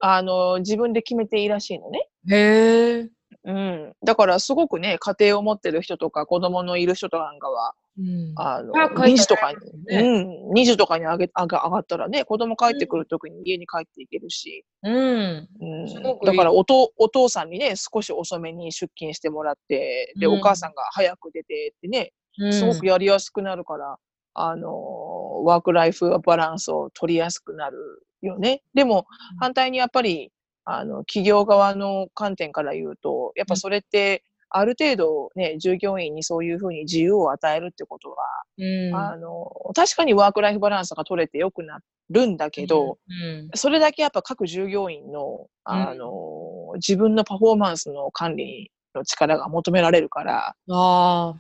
[0.01, 2.09] あの自分で決めていいらしいのね。
[2.29, 3.09] へえ。
[3.45, 8.33] うん、だからすごくね家庭を持ってる人とか子供のいる人とかなんかはうん。
[8.37, 15.49] あの早く帰2った時とかに、うん、2時とかに上げ上が上がったらね子供帰ってくるときに家に帰っていけるし、うん。
[15.61, 16.19] うん。
[16.25, 20.39] だからおとお父さんにね少し遅めに出勤してもらってで、うん。
[20.39, 22.53] お母さんが早く出てってねうん。
[22.53, 23.97] すごくやりやすくなるから、
[24.35, 27.77] あのワークライフバランスを取りやすくなる
[28.23, 28.63] よね。
[28.75, 29.39] でもうん。
[29.39, 30.31] 反対にやっぱり
[30.73, 38.17] あの企業側の観点から言うとやっぱそれってある程度ね従業員にそういうふうに自由を与えるってことは、
[38.59, 38.95] うん。
[38.95, 51.35] あの確かにワークライフバランスが取れてよくなるんだけど、うん、それだけやっぱ各従業員の、あの、自分のパフォーマンスの管理の力が求められるから、ああ。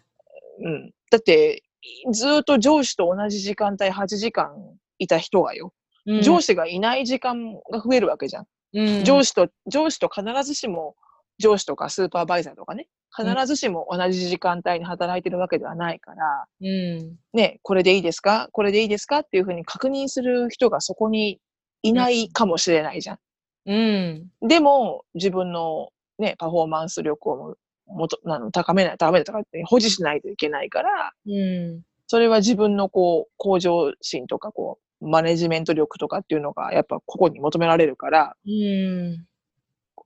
[0.62, 0.92] うん。
[1.10, 1.64] だって、
[2.12, 4.54] ずーっと上司と同じ時間帯8時間
[4.98, 5.72] いた人がよ、
[6.06, 8.46] うん上司がいない時間が増えるわけじゃん。
[8.72, 10.94] うん上司と、上司と必ずしも、
[11.38, 17.16] 上司とかスーパーバイザーとかね、必ずしも同じ時間帯に働いてるわけではないから、うん。
[17.32, 18.48] ね、これでいいですか？
[18.52, 19.20] これでいいですか？
[19.20, 21.40] っていうふうに確認する人がそこに
[21.82, 23.18] いないかもしれないじゃん。
[23.66, 24.28] うん。
[24.48, 27.56] でも、自分のね、パフォーマンス力を
[27.86, 31.82] もとあの高めない、高めないとかって保持しないといけないから、うん。
[32.06, 39.26] それは自分のこう、向上心とか、こう、マネジメント力とかっていうのが、やっぱここに求められるから、うん。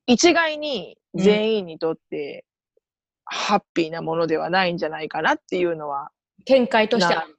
[0.06, 2.44] 一概に全員にとって、
[3.24, 6.10] ハッピーなものではないんじゃないかなっていうのは、
[6.44, 7.34] 見解としてある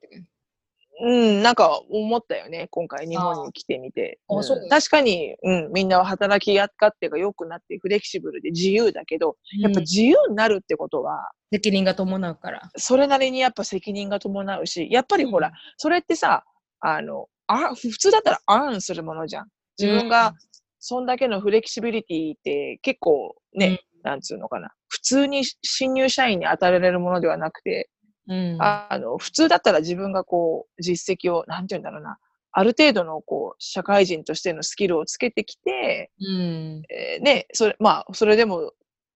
[1.01, 1.07] う。
[1.07, 2.67] うん、なんか思ったよね。
[2.71, 4.19] 今回日本に来てみて。
[4.29, 12.69] うん確かに、うん、みんなは働きや勝手が良くなってフレキシブルで自由だけど、やっぱうん自由になるってことは、責任が伴うから。
[12.77, 16.43] それなりにやっぱ責任が伴うし、やっぱりほら、それってさ、
[16.79, 19.47] あの、あ普通だったらアーンするものじゃん。
[19.77, 20.33] 自分が、
[20.79, 24.69] そんだけのフレキシビリティって結構ね、なんつうのかな。
[24.87, 27.89] 普通に新入社員に与えられるものではなくて、
[28.27, 32.17] うん、ああの、普通だったら自分がこう、実績を、なんて言うんだろうな。
[32.51, 38.71] ある程度のこう、社会人としてのスキルをつけてきて、うん、えーね、それ、まあ、それでも、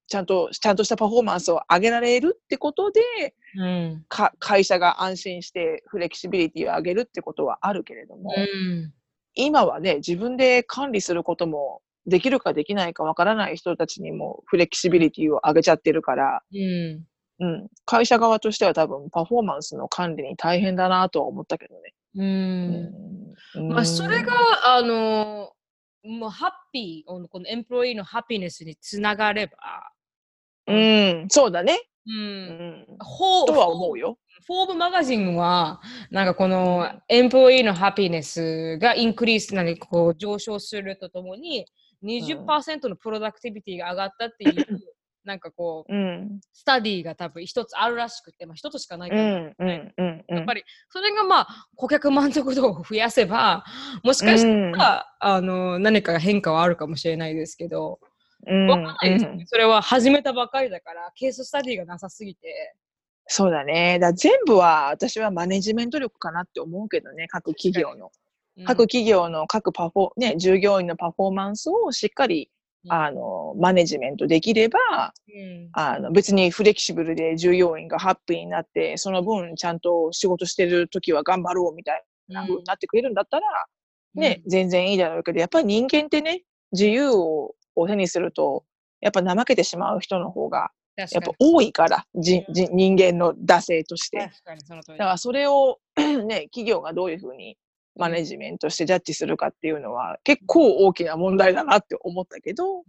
[0.10, 3.02] ちゃんと、ちゃんとしたパフォーマンスを上げられるってことで、
[3.58, 8.92] うん、か会社が安心してフレキシビリティを上げるってことはあるけれども、うん、
[9.36, 17.06] 今はね、自分で管理することもできるかできないかわからない人たちにもフレキシビリティを上げちゃってるから、うん。
[17.42, 21.94] うん、会社側としては多分パフォーマンスの管理に大変だなとは思ったけどね。
[22.16, 22.96] うん。
[23.56, 23.70] うん。
[23.70, 24.34] まあ、それが、
[24.76, 25.54] あの、
[26.04, 29.54] もうハッピー、このエンプロイのハピネスにつながれば、
[30.70, 31.80] うん、そうだね。
[32.08, 32.46] う、うん。
[32.82, 34.18] ん、ほとは思うよ。
[34.46, 41.66] フォーブマガジンは、なんかこのエンプロイのハピネスがインクリースなりこう上昇するとともに、
[42.04, 44.66] 20%のプロダクティビティが上がったっていう、
[45.26, 53.66] なんかこう、うん、スタディが多分一つあるらしくて、まあ一つしかないから、うん、やっぱりそれがまあ顧客満足度を増やせば、
[54.04, 58.09] もしかしたら、あの何か変化はあるかもしれないですけど、うん、
[58.46, 59.38] わかんないですよね。
[59.42, 59.48] うん。
[59.48, 62.76] それは始めたばかりだから、ケーススタディがなさすぎて。
[63.28, 64.00] そうだね。
[64.00, 68.12] だ全部は私はマネジメント力かなって思うけどね、各企業の。
[68.58, 68.66] うん。
[68.66, 72.50] 各企業の各パフォ、ね、従業員のパフォーマンスをしっかり、
[72.86, 72.94] うん。
[72.94, 75.70] あの、マネジメントできれば、うん。
[75.74, 83.46] あの、別にフレキシブルで従業員がハッピーになって、その分ちゃんと仕事してる時は頑張ろうみたいな風になってくれるんだったら、
[84.16, 88.64] ね、全然いいだろうけど、やっぱり人間ってね、自由をを手にすると、
[89.02, 94.32] やっぱ怠けてしまう人の方が、ややっぱ多いから、じじ人間の惰性として。
[94.98, 97.58] だからそれを ね、企業がどういうふうに
[97.96, 102.84] マネジメントしてジャッジするかっていうのは結構大きな問題だなって思ったけど、う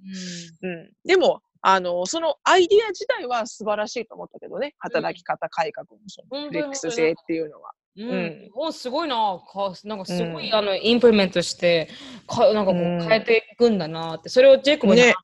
[0.63, 0.93] うん。
[1.05, 7.73] でも、あの、そのアイディア自体は素晴らしいと思ったけどね、働き方改革のそのフレックス性っていうのは。
[7.97, 8.03] ん。
[8.03, 8.09] うん。
[8.11, 8.41] うん。
[8.45, 9.41] 日本すごいな。
[9.53, 10.55] か、なんかすごい、うん。
[10.55, 11.89] あのインプリメントして
[12.27, 13.01] か、なんかこううん。
[13.01, 15.15] 変えていくんだなって、それをジェイコブに、ね。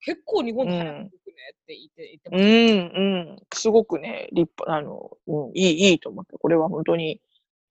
[0.00, 1.10] 結構日本って早くねっ
[1.66, 2.98] て言って言ってまうん、した。
[2.98, 3.38] うん。
[3.54, 7.20] すごくね、立派、あの、うん、いい、いいと思って、これは本当に、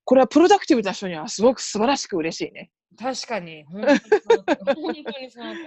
[0.06, 2.72] これはプロダクティブな人にはすごく素晴らしく嬉しいね。
[2.98, 5.62] 確かに、本当にその通り本当にその通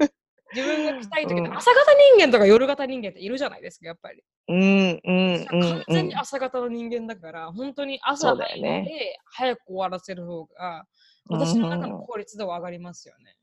[0.00, 0.08] り
[0.54, 4.22] 自分が来たい時、うん朝型人間とか夜型人間っているじゃないですか、やっぱり。
[4.48, 6.16] うん、うん、うん、完うん全に。
[6.16, 10.84] 朝型の人間だから、本当に朝早いで早く終わらせる方が、
[11.28, 13.36] 私の中の効率度は上がりますよね。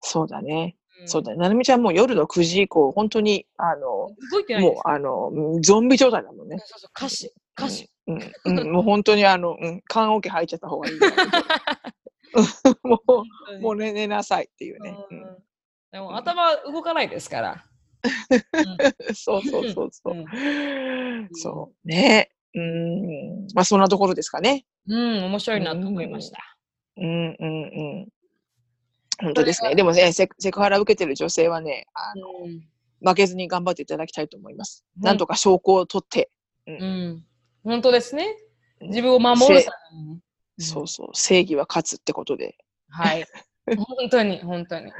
[0.00, 0.76] そうだね。
[1.04, 1.38] んそうだね。
[1.38, 6.58] なるみちゃんもう夜の9時以降、本当に、あの、動いてないですもう、あの、うんゾンビ状態だもんね。
[6.58, 7.88] そうそう、歌詞、歌詞。
[8.06, 10.98] うん、うん、もう本当にあの、うん、棺桶入っちゃった方がいい。
[12.82, 14.96] もう、もう寝寝なさいっていうね。
[15.10, 15.47] ううん
[15.92, 17.64] でも頭動かないですから。
[19.14, 20.20] そうそうそうそうう。
[20.20, 21.88] んそう。
[21.88, 22.30] ね。
[22.54, 23.46] うん。
[23.54, 24.64] まあそんなところですかね。
[24.86, 26.38] うん、面白いなと思いました。
[26.96, 28.08] うんうんうん。
[29.20, 29.74] 本当ですね。
[29.74, 32.68] でもね、セクセクハラ受けてる女性はね、あのうん
[33.00, 34.84] 負けずに頑張っていただきたいと思います。
[34.96, 36.30] うんなんとか証拠を取って、
[36.66, 37.24] うん、
[37.62, 38.36] 本当ですね。
[38.42, 38.48] うん
[38.80, 40.20] 自分を守るために。
[40.58, 42.56] そうそう、正義は勝つってことで。
[42.88, 43.26] はい。
[43.76, 44.92] 本当に、本当に。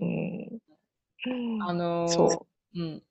[0.00, 1.62] うん。
[1.62, 2.80] あのー、そう。
[2.80, 3.02] うん。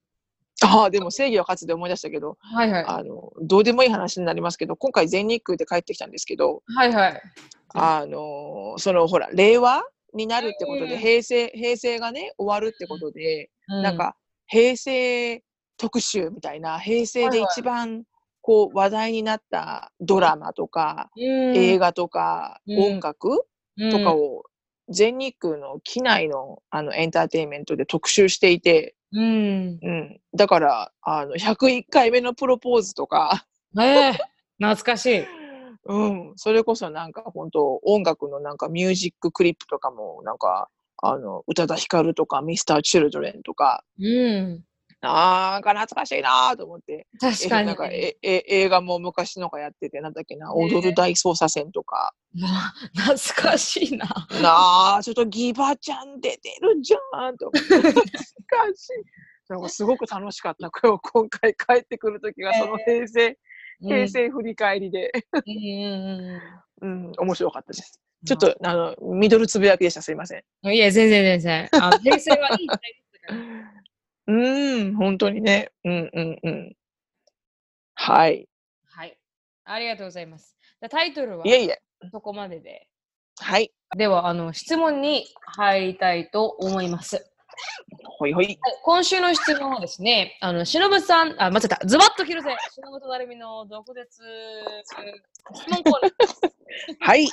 [0.63, 2.85] ああ、でも正義は勝つで思い出したけど、はいはい。
[2.87, 7.21] あの、どうでもいい話になりますけど、今回全日空で帰ってきたんですけど、はいはい。
[7.75, 9.83] あの、そのほら、令和
[10.13, 14.15] になるってことで、うん平成、平成がね、終わるってことで、うなん、か、
[14.47, 15.43] 平成
[15.77, 18.03] 特集みたいな、平成で一番、
[18.41, 23.45] こう、話題になったドラマとか、映画画とか、うん音楽
[23.91, 24.43] とかを、
[24.89, 29.79] 全日空の機内のあのエンターテインメントで特集していて、うん。
[29.81, 30.19] うん。
[30.35, 33.45] だから、あの、101回目のプロポーズとか、
[33.79, 34.11] ええ
[34.59, 35.25] 懐かしい。
[35.85, 36.33] うん。
[36.35, 40.69] それこそなんか本当音楽のなんかミュージッククリップとかも、なんか、
[41.01, 44.63] あの、宇多田ヒカルとか、ミスター・チルドレンとか、うん。
[44.99, 47.07] なんか懐かしいなと思って。
[47.19, 47.63] 確かに。
[47.63, 54.07] えなんかええ映画も昔のがやってて、なんだっけな、ね踊る大捜査線とか、あ懐かしいな。
[54.41, 57.75] なあ、ちょっとギバちゃん出てるじゃんと思って。
[57.75, 58.01] 懐か
[58.75, 59.49] しい。
[59.49, 60.69] なんかすごく楽しかった。
[60.69, 63.37] これを今回帰ってくるときが、その平成、
[63.81, 65.11] 平成振り返りで、
[66.81, 67.99] うん面白かったです。
[68.25, 70.01] ちょっと、あの、ミドルつぶやきでした。
[70.01, 70.41] すいません。
[70.63, 70.75] うん。
[70.75, 71.69] いや、全然全然。
[71.81, 73.76] あ平成はいい時代でしたから。
[74.27, 75.71] うん、本当にね。
[75.83, 76.75] うんうんうん。
[77.95, 78.47] はい。
[78.85, 79.17] はい。
[79.63, 80.55] ありがとうございます。
[80.81, 81.81] でタイトルはいえいえ。
[82.11, 82.87] そこまでで。
[83.39, 83.71] はい。
[83.95, 87.31] では、あの、質問に入りたいと思います。
[88.03, 88.45] ほいほい。
[88.45, 94.07] はい、今週の質問はですね、あの、しのぶさん、あ、間違えた、ズバッと切るぜ、しのぶとなるみの毒舌
[94.83, 96.11] 質問コーナー。
[96.99, 97.27] はい。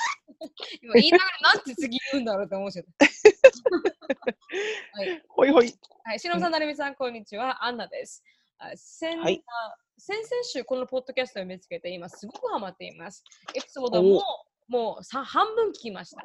[0.82, 3.06] 今言いながらなんて次言うんだろうと思っちゃった。
[4.98, 5.74] はい、ほいほい。
[6.04, 8.22] はい、しのぶさん、なるみさん、こんにちは、アンナです。
[8.58, 13.24] あ先,、はいあ先々週、このポッドキャストを見つけて、今すごくハマっています。
[13.54, 14.22] エピソードも
[14.68, 16.24] もうさ半分聞きました。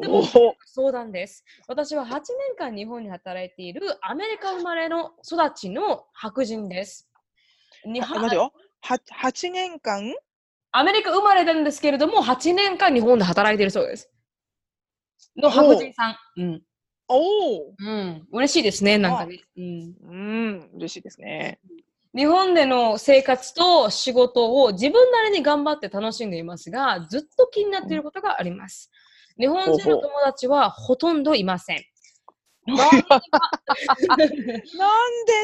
[0.00, 0.22] でも。
[0.66, 1.44] 相談です。
[1.68, 2.22] 私は8年
[2.58, 7.08] 間日本に働いているアメリカ生まれの育ちの白人です。
[7.84, 8.52] にあ待てよ。
[8.80, 10.14] は、八年間？
[10.72, 14.10] アメリカ生まれなんですけれども、8年間日本で働いているそうです。
[15.36, 16.16] の白人さん。
[16.36, 16.62] うん。
[17.08, 17.74] おお。
[17.78, 18.26] うん。
[18.32, 19.40] 嬉しいですね、なんかね。
[19.56, 19.94] うん。
[20.02, 21.60] うん、嬉しいですね。
[22.14, 28.90] 日本での生活と仕事を自分なりに頑張って楽しんでいますが、ずっと気になっていることがあります。
[29.38, 31.84] 日本人の友達はほとんどいません。
[32.66, 33.02] なんで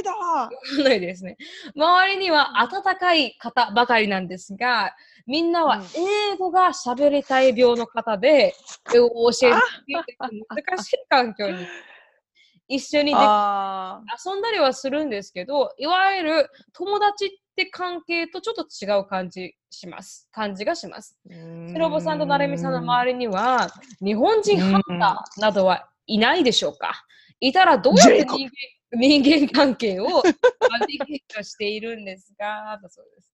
[0.04, 1.36] だわかんないですね。
[1.76, 4.94] 周りには温かい方ばかりなんですが、
[5.26, 5.84] みんなはうん
[6.32, 8.54] 英語が喋りたい病の方で、
[8.94, 9.56] 英語を教えて
[10.20, 10.32] 難
[10.82, 11.66] しい環境に
[12.68, 20.28] 一緒にであ遊んだりはするんですけど、いわゆる友達って関係とちょっと違う感じします。
[20.32, 21.18] 感じがします。
[21.28, 23.68] ーしろぼさんとなるみさんの周りには、
[24.02, 27.04] 日本人ハンターなどはいないでしょうか？
[27.40, 28.50] いたらどうやって人間
[28.94, 30.22] 人間関係を
[30.78, 33.32] ナビゲートしているんですかだそうです。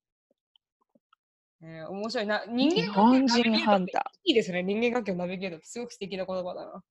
[1.62, 2.44] えー面白いな。
[2.46, 4.02] 人日間関係本人ハンター。
[4.24, 4.62] いいですね。
[4.62, 6.70] 人間関係をナビゲートってすごく素敵な言葉だな。
[6.72, 6.82] 好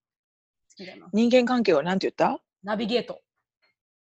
[0.75, 1.07] きだな。
[1.13, 2.39] 人間関係をなんて言った？
[2.63, 3.21] ナビゲート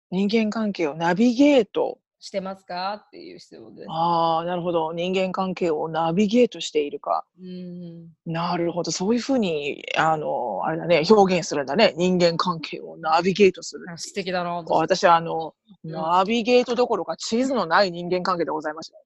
[0.10, 2.00] 人間関係をナビゲート。
[2.20, 3.04] してますか？
[3.06, 3.88] っていう質問です。
[3.90, 4.94] ああ、なるほど。
[4.94, 7.26] 人間関係をナビゲートしているか。
[7.40, 8.92] うんなるほど。
[8.92, 11.94] そういうふうに、あの、あれだね、表現するんだね。
[11.98, 13.86] 人間関係をナビゲートする。
[13.92, 14.54] あ素敵だな。
[14.56, 15.54] 私私は、あの、
[15.84, 18.98] うんナビゲートどころか地図のない人間関係でございました。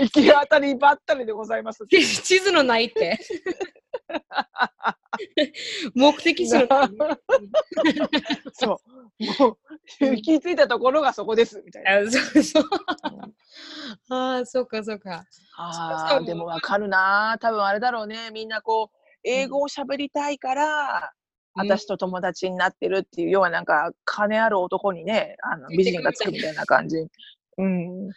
[0.00, 1.86] 行き当たりばったりでございます。
[1.88, 3.18] 地地図のないって。
[5.94, 6.90] 目的地のない。
[8.54, 8.91] そう。
[9.18, 9.58] も
[10.00, 11.62] う、行き着いたところがそこです。
[11.64, 11.98] みたいな。
[11.98, 12.64] あそうそう。
[14.08, 15.24] ああ、そうかそうか。
[15.56, 17.36] ああ、でもわかるな。
[17.40, 18.30] 多分あれだろうね。
[18.32, 21.12] みんなこう、英語を喋りたいから、
[21.54, 26.96] 私と友達になってるっていう、要はなんか、金ある男にね、あの美人がつくみたいな感じ。
[27.58, 28.08] うん。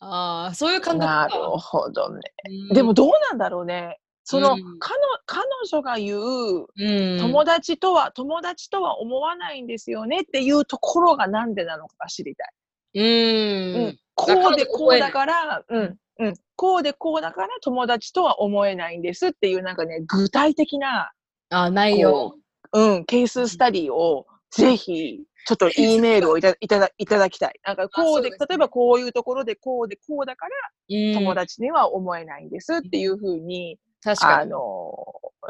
[0.00, 1.38] ああ、そういう感覚なるか。
[1.58, 2.20] ほどね。
[2.68, 3.98] うんでもどうなんだろうね。
[4.24, 4.78] その、うん。
[4.78, 12.52] 彼女彼女が言う、うん、友達とは、友達とは思わないんですよねっていうところがなんでなのかが知りたい。
[12.94, 13.98] うん、うん。
[14.14, 21.10] こうでこうだから、うん、うん、こうでこうだから友達とは思えないんですっていうなんかね、具体的な、
[21.50, 22.34] あ内容。
[22.74, 27.60] うん、ケーススタディをぜひ、ちょっと E メールをいたいただいただきたい。
[27.66, 28.36] なんかこうで、ね。
[28.48, 30.52] 例えばこういうところでこうでこうだから
[30.90, 31.14] うん。
[31.14, 34.50] 友達には思えないんですっていうふうに、あ確かに。
[34.50, 34.58] の、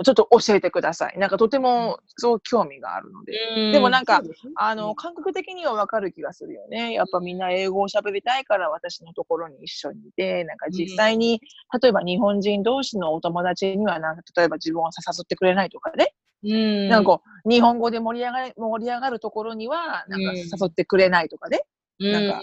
[0.05, 1.19] ちょっと教えてください。
[1.19, 3.33] なんかとてもそう興味があるので。
[3.57, 4.23] うんでもなんか
[4.57, 6.93] あの、感覚的にはわかる気がするよね。
[6.93, 11.41] やっぱみんな英語を喋りたいから私のところに一緒にいて、なんか実際に、
[11.83, 16.15] 例えば日本人同士のお友達にはなんか、例えば自分を誘ってくれないとかね。
[16.45, 21.63] うん、なんかこう、日本語で盛り上がる、盛り上がるところには、なんかうん誘ってくれないとかね。
[21.99, 22.41] なんか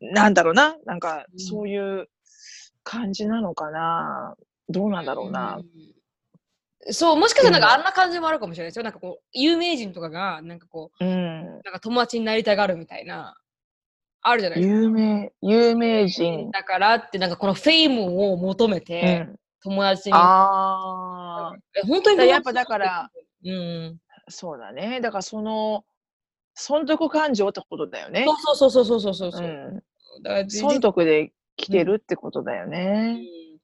[0.00, 0.76] うんなんだろうな。
[0.84, 2.08] なんか、うんそういう
[2.82, 4.34] 感じなのかな。
[4.68, 5.56] どうなんだろうな。
[5.56, 5.64] うん
[6.90, 8.84] そう、もしかしたらなんかうんあんな感じもあるかもしれないですよ。
[8.84, 11.08] なんかこう、有名人とかが、なんかこうん。
[11.08, 13.36] う、なんか友達になりたがるみたいな、
[14.22, 14.74] あるじゃないですか。
[14.80, 16.50] 有名、有名人。
[16.50, 19.38] だからって、なんかこのフェイムを求めうて、ん。
[19.62, 20.14] 友達に。
[20.16, 21.56] ああ。
[21.76, 23.10] え本当にやっぱだから、
[23.44, 24.00] うん。
[24.28, 25.00] そうだね。
[25.00, 25.84] だからその、
[26.54, 28.24] 損得感情ってことだよね。
[28.24, 29.42] そうそうそうそうそうそう。
[29.42, 29.44] う
[30.16, 30.22] うん。
[30.22, 32.70] だからじ損得で来てるってことだようん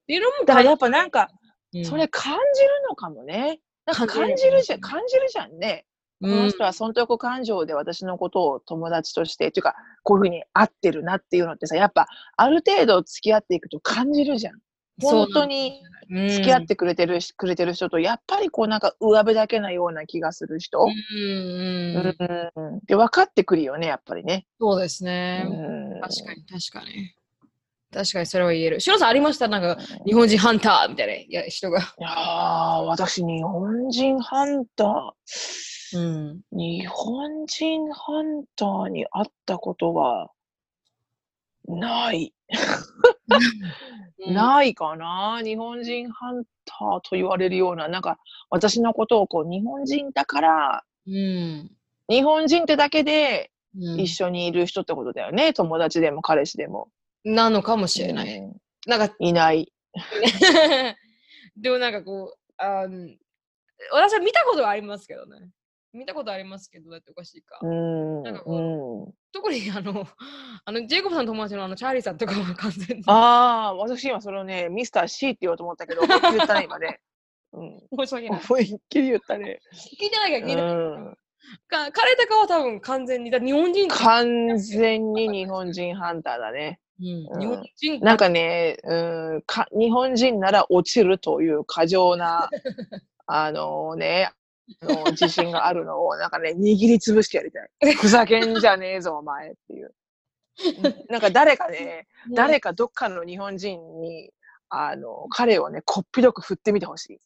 [0.09, 0.15] ね。
[0.15, 3.59] っていうのもだからやっぱなんか、うんそれ感じるのかもね。
[3.85, 5.87] なんか感感じるじゃん、感じるじゃんね。
[6.21, 9.75] この人は損得感情で私のことを友達として、っていうか、
[10.05, 14.55] こういうふうに合ってるなっていうのってさ、やっぱある程度付き合っていくと感じるじゃん。
[15.03, 15.83] 本当に
[16.31, 20.85] 付き合ってくれてる、くれてる人と、やっぱりこうなんか上辺だけなような気がする人。
[20.85, 24.47] うんで、分かってくるよね、やっぱりね。
[24.61, 25.45] そうですね。
[25.47, 27.15] うん確かに確かに。
[27.95, 28.81] 確かにそれは言える。
[28.81, 29.47] シロさんありました？
[29.49, 31.79] なんか、日本人ハンターみたいないや人が。
[31.79, 32.13] いやー、
[32.87, 36.41] 私、日本人ハンター、うん。
[36.51, 40.31] 日本人ハンターに会ったことは、
[41.69, 42.35] ない。
[44.27, 45.41] ないかな？
[45.43, 48.19] 日本人ハンターと言われるような、なんか、
[48.51, 51.71] 私のことをこう、日本人だから、うん。
[52.09, 55.53] 日本人ってだけでうん一緒にいる人ってことだよね。
[55.53, 56.89] 友達でも彼氏でも。
[57.25, 58.39] なのかもしれない。
[58.39, 58.57] うん
[58.87, 59.73] なんか、いない。
[61.57, 63.09] でもなんかこう、あの
[63.93, 65.49] 私は見たことはありますけどね。
[65.93, 67.59] 見たことありますけど、だっておかしいか。
[67.63, 68.23] うん。
[68.25, 70.07] なんかこううん特にあの、
[70.65, 73.05] あの、ジェイコブさんの友達のあの、チャーリーさんとかは完全に。
[73.07, 77.01] ああ、私今それをね、ミスター C って言おうと思ったけど、言ったね、今ね。
[77.53, 77.81] うん。
[77.99, 78.41] 申し訳ない。
[78.49, 79.61] 思いっきり言ったね。
[79.73, 80.75] 聞いてないから聞いてない。
[80.75, 80.77] う
[81.11, 81.15] ん。
[81.69, 86.81] か彼とかは多分完全に、だ日本人完全に日本人ハンターだね。
[87.01, 88.95] うんうん日本人なんかね、う
[89.39, 92.49] ん、か日本人なら落ちるという過剰な、
[93.27, 94.31] あのね、
[94.81, 97.95] あの自信があるのを、なんかね、握りつぶしてやりたい。
[97.95, 99.95] ふざけんじゃねえぞ、 お前っていう。
[101.09, 104.31] なんか誰か ね、誰かどっかの日本人に、
[104.69, 107.21] あの、彼をね、こっぴどく振ってみてほし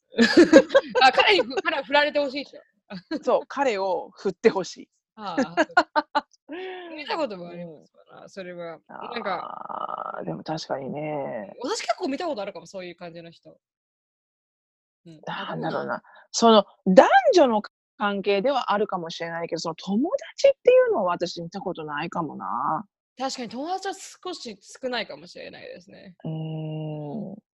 [1.01, 3.15] あ彼にふ彼は振られてほしいでしょ。
[3.15, 3.23] い。
[3.23, 4.89] そう、彼を振ってほしい。
[5.21, 6.23] ああ
[6.95, 8.79] 見たこともありますから、それは。
[8.87, 13.57] なんか、でも確かにね、私結構見たことあるかも、そういう感じの人。
[15.05, 16.01] うん、なんだろうな、
[16.31, 17.61] その男女の
[17.97, 22.85] 関係ではあるかもしれないけど、その友達っていうのは私見たことないかもな。
[23.17, 26.15] 確かに友達は少し少ないかもしれないですね。
[26.23, 27.48] うーん。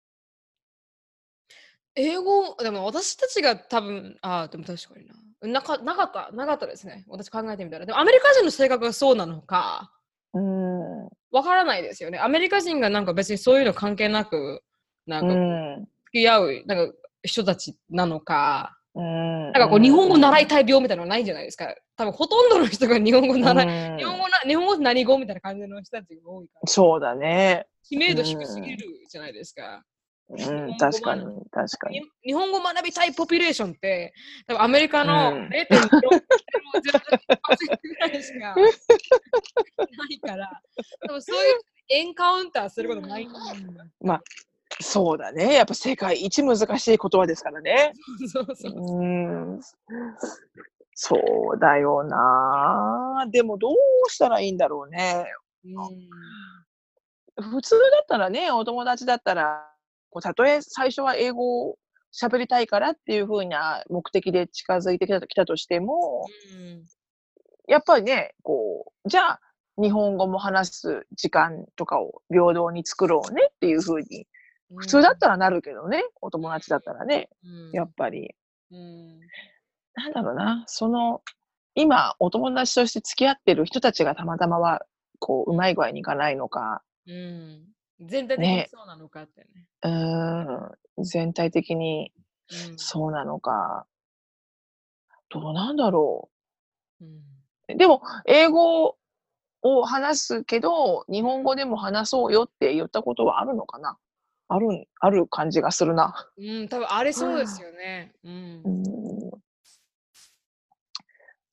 [1.96, 5.14] 英語、でも私たちが多分、ああ、でも確かにな。
[5.48, 7.04] なかなかった、なかったですね。
[7.08, 7.86] 私考えてみたら。
[7.86, 9.92] でもアメリカ人の性格がそうなのか、
[10.32, 11.08] うーん。
[11.30, 12.18] わからないですよね。
[12.18, 14.62] アメリカ人がなんか別にそういうの関係なく、
[15.06, 15.88] なんかうん。
[16.06, 19.44] 付き合うなんか人たちなのか、うん。
[19.44, 21.74] なんかこう日本語習いたい病みたいなのないんじゃないですか。
[21.96, 27.66] 多分ほとんどの人が日本語習い、うん日本語な日本語何語みたいな感じの人たちが多いから、そうだね。
[27.84, 28.78] 知名度低すぎる
[29.08, 29.84] じゃないですか。
[30.30, 32.00] うん、確かに、確かに。
[32.00, 34.14] に日本語学びたいポピュレーションって、
[34.46, 35.50] 多分アメリカのうん0.0%
[37.82, 38.62] ぐらいしかな
[40.10, 40.60] いから、
[41.06, 41.60] 多分そういう
[41.90, 44.22] エンカウンターすることないんだ。
[44.80, 45.54] そうだね。
[45.54, 47.92] やっぱ世界一難しい言葉ですからね。
[48.32, 48.72] そうそう。
[48.74, 49.60] うん。
[50.94, 51.16] そ
[51.54, 53.26] うだよな。
[53.30, 53.74] でもどう
[54.10, 55.26] したらいいんだろうね。
[55.64, 55.74] うん
[57.36, 59.73] 普通だったらね、お友達だったら、
[60.14, 61.76] こうたとえ最初は英語を
[62.12, 66.24] 喋りたいからっていう風な目的で近づいてきたときたとしても、
[66.56, 66.84] うん。
[67.66, 69.40] やっぱりね、こう、じゃあ、
[69.76, 74.28] 日本語も話す時間とかを平等に作ろうねっていう風に、
[74.76, 77.72] 普通だったらなるけどね、お友達だったらね、うん。
[77.72, 78.36] やっぱり。
[78.70, 79.18] うん。
[79.96, 81.22] なんだろうな、その、
[81.74, 84.86] 今、お友達として付き合ってる人たちがたまたまは、
[85.18, 89.66] こう、うまい具合にいかないのか、うん全体的にねそうなのかってね。
[89.82, 92.12] うーん、全体的に
[92.50, 93.86] うんそうなのか、
[95.30, 96.30] どうなんだろ
[97.00, 97.22] うん
[97.68, 97.76] う。
[97.76, 98.96] でも、英語
[99.62, 103.98] を話すけど、日本語でも話そうよって言ったことはあるのかな
[104.48, 106.28] あるん、ある感じがするな。
[106.36, 108.12] うん、多分ありそうですよね。
[108.22, 109.24] うんうーん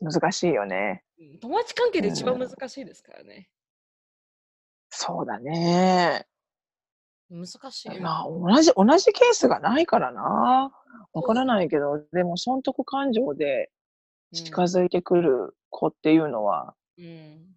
[0.04, 1.04] 難しいよね。
[1.20, 3.50] うん友達関係で一番難しいですからね。
[5.04, 6.28] そうだね。
[7.32, 7.99] 難しい。
[7.99, 10.72] まあ、同じ、同じケースがないからな。
[11.14, 13.72] わからないけど、でも、損得感情で
[14.32, 17.56] 近づいてくる子っていうのはうん。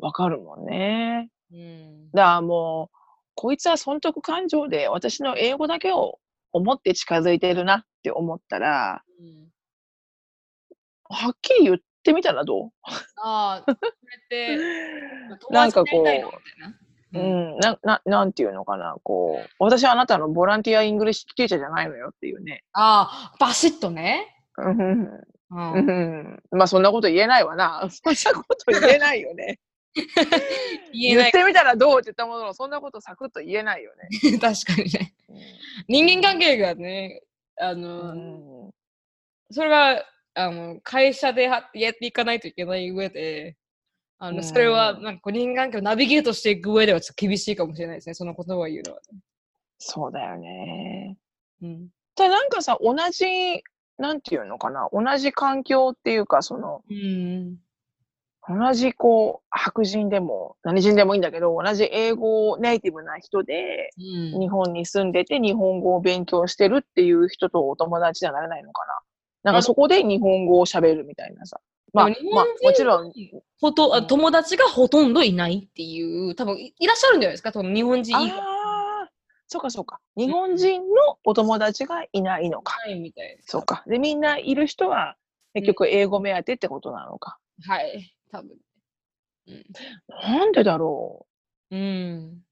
[0.00, 1.30] わかるもんね。
[1.52, 2.10] うん。
[2.10, 2.96] だからもう、
[3.36, 6.18] こいつは損得感情で私の英語だけを
[6.52, 9.50] 思って近づいてるなって思ったら、うん
[11.12, 12.70] はっきり言ってみたらどう？
[13.22, 14.56] ああ、それって、
[15.50, 16.30] なんかこ友達になりたいの？
[16.30, 22.62] みたいなう、ん、な、な、なんていうのかな、こう、私はあなたのボランティア English teacher じゃないのよっていうね。
[22.72, 24.36] ああ、バシッとね。
[24.58, 24.82] うんう
[25.58, 27.84] んうんまあそんなこと言えないわな。
[27.90, 29.58] そんなこと言えないよね。
[30.92, 31.16] 言。
[31.16, 34.38] 言ってみたらどうって言ったものの、そんなことサクッと言えないよね。
[34.38, 35.12] 確かにね。
[35.88, 37.22] 人間関係がね、
[37.60, 38.70] あうの、ん
[39.50, 40.04] それが
[40.34, 43.56] あの会社ではやっていかないといけない上で、
[44.18, 49.00] あのうんそれはなんか人間関係をナビゲートしていく上ではちょっと厳しいかもしれないですね、その言葉を言うのは。
[49.78, 51.16] そうだよね。
[51.62, 51.88] うん。
[52.14, 53.24] ただなんかさ、同じ、
[53.98, 57.56] なんていうのかな、同じ環境っていうか、その、うん。
[57.56, 69.00] う同じこう、白人でも、何人でもいいんだけど、同じ英語ネイティブな人で、うん日本に住んでて日本語を勉強してるっていう人とお友達にはなれないのかな。
[69.42, 71.60] なんかそこで日本語を喋るみたいなさ。
[71.92, 73.12] まあ、日まあ本人、もちろん、
[73.60, 78.44] ほとうん友達がほとんどいないっていう、多分いいらっしゃるんじゃないですか、多分日本人以外あ
[79.06, 79.10] あ、
[79.48, 80.00] そうかそうか。
[80.16, 82.76] 日本人のお友達がいないのか。
[82.86, 83.48] ないみたいです。
[83.50, 83.82] そうか。
[83.86, 85.16] で、みんないる人は
[85.54, 87.38] 結局英語目当てってことなのか。
[87.66, 88.56] はい、多分。
[89.48, 89.64] うん。
[90.08, 91.26] なんでだろ
[91.72, 92.42] うん。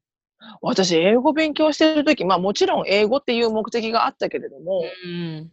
[0.41, 0.45] う。
[0.63, 5.53] 私、英語勉強してるとき、まあもちろん英語っていう目的があったけれども、うん。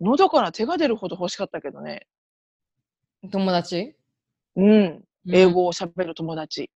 [0.00, 2.06] 喉から手が出るほど欲しかったけどね。
[3.30, 3.94] 友達？
[4.56, 5.04] うん。
[5.32, 5.46] 英。
[5.46, 6.70] 語を喋る友達。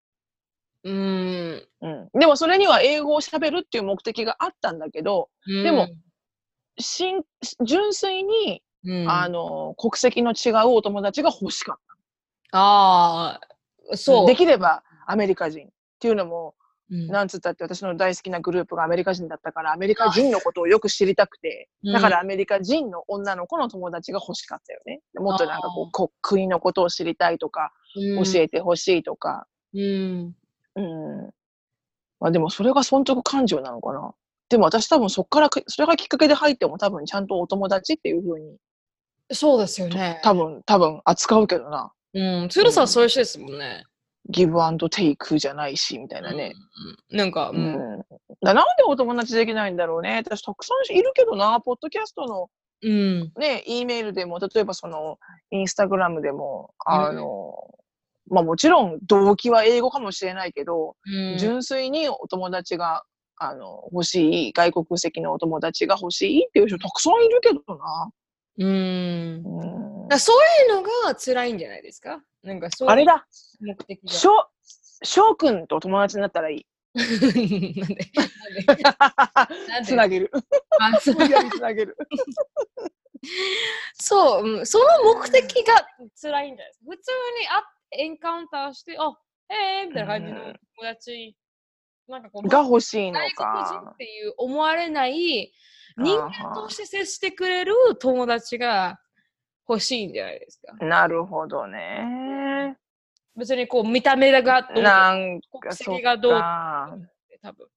[0.84, 1.67] うん。
[1.82, 2.09] うん。
[2.20, 5.89] でもそれには英語を喋るっていう目的があったんだけど、うんでも、
[6.80, 7.22] しん
[7.65, 11.78] 純粋に、うん、あの、国籍の違うお友達が欲しかっ
[12.53, 13.47] ああ、
[13.91, 13.97] た。
[13.97, 14.28] そう。
[14.28, 15.67] できればアメリカ人。
[15.67, 16.55] っていうのも、
[16.92, 25.02] うんなんつったって私の大好きなグループがアメリカ人だったから、アメリカ人のことをよく知りたくて、うんだからアメリカ人の女の子の友達が欲しかったよね。
[25.16, 29.48] もっとなんかこうこ国のことを知りたいとか、うん教えてほしいとか。
[29.74, 30.36] うん。
[30.76, 31.30] うん。
[32.20, 34.14] まあでもそれが損得感情なのかな。
[34.50, 38.58] でも私多分そっからく、それがきっかけで入っても多分ちゃんとお友達っていう風に、
[39.32, 40.20] そうですよね。
[40.24, 41.92] 多分、多分扱うけどな。
[42.14, 42.50] うん。
[42.50, 43.84] 鶴さんそういう人ですもんね。
[44.30, 46.54] ギブアンドテイクじゃないし、みたいなね。
[47.12, 47.18] うん。
[47.18, 48.06] なんか、ううんん。
[48.42, 50.18] だなんでお友達できないんだろうね。
[50.26, 52.50] 私たくさんいるけどな、ポッドキャストの
[52.82, 53.32] うん。
[53.38, 55.18] ね、E メールでも、例えばその、
[55.52, 57.56] インスタグラムでも、あの、
[58.30, 63.04] まあもちろん動機は英語かもしれないけど、うん純粋にお友達が、
[63.38, 68.12] あの、欲しい、外国籍のお友達が欲しいっていう人たくさんいるけどな。
[68.60, 69.44] うん。
[69.44, 70.38] だうんからそう
[70.70, 72.22] いうのが辛いんじゃないですか？
[72.44, 73.26] なんかそうあれだ、
[73.60, 74.12] 目的が。
[74.12, 74.30] 翔、
[75.04, 76.66] 翔くんと友達になったらいい。
[76.96, 77.16] なんで？
[77.18, 78.84] なんで？
[79.68, 79.86] なんで？
[79.86, 80.32] つなげる。
[80.80, 81.98] あそうつなげる。
[83.94, 84.86] そう、うん、その
[85.16, 85.86] 目的が
[86.22, 86.86] 辛いんじゃないですか。
[86.86, 87.12] 普通
[87.42, 89.14] にあエンカウンターして、あ、
[89.50, 91.36] えー、みたいな感じのうん友達、
[92.08, 93.98] なんかこう、が欲しいの外国人かっ。
[93.98, 95.52] ていう思われない
[95.98, 99.00] 人間として接してくれる友達が
[99.70, 100.86] 欲しいんじゃないですか。
[100.86, 102.78] なるほどね。
[103.38, 106.41] 別にこう見た目がどうとかなん国籍がどう。
[107.41, 107.67] 多分。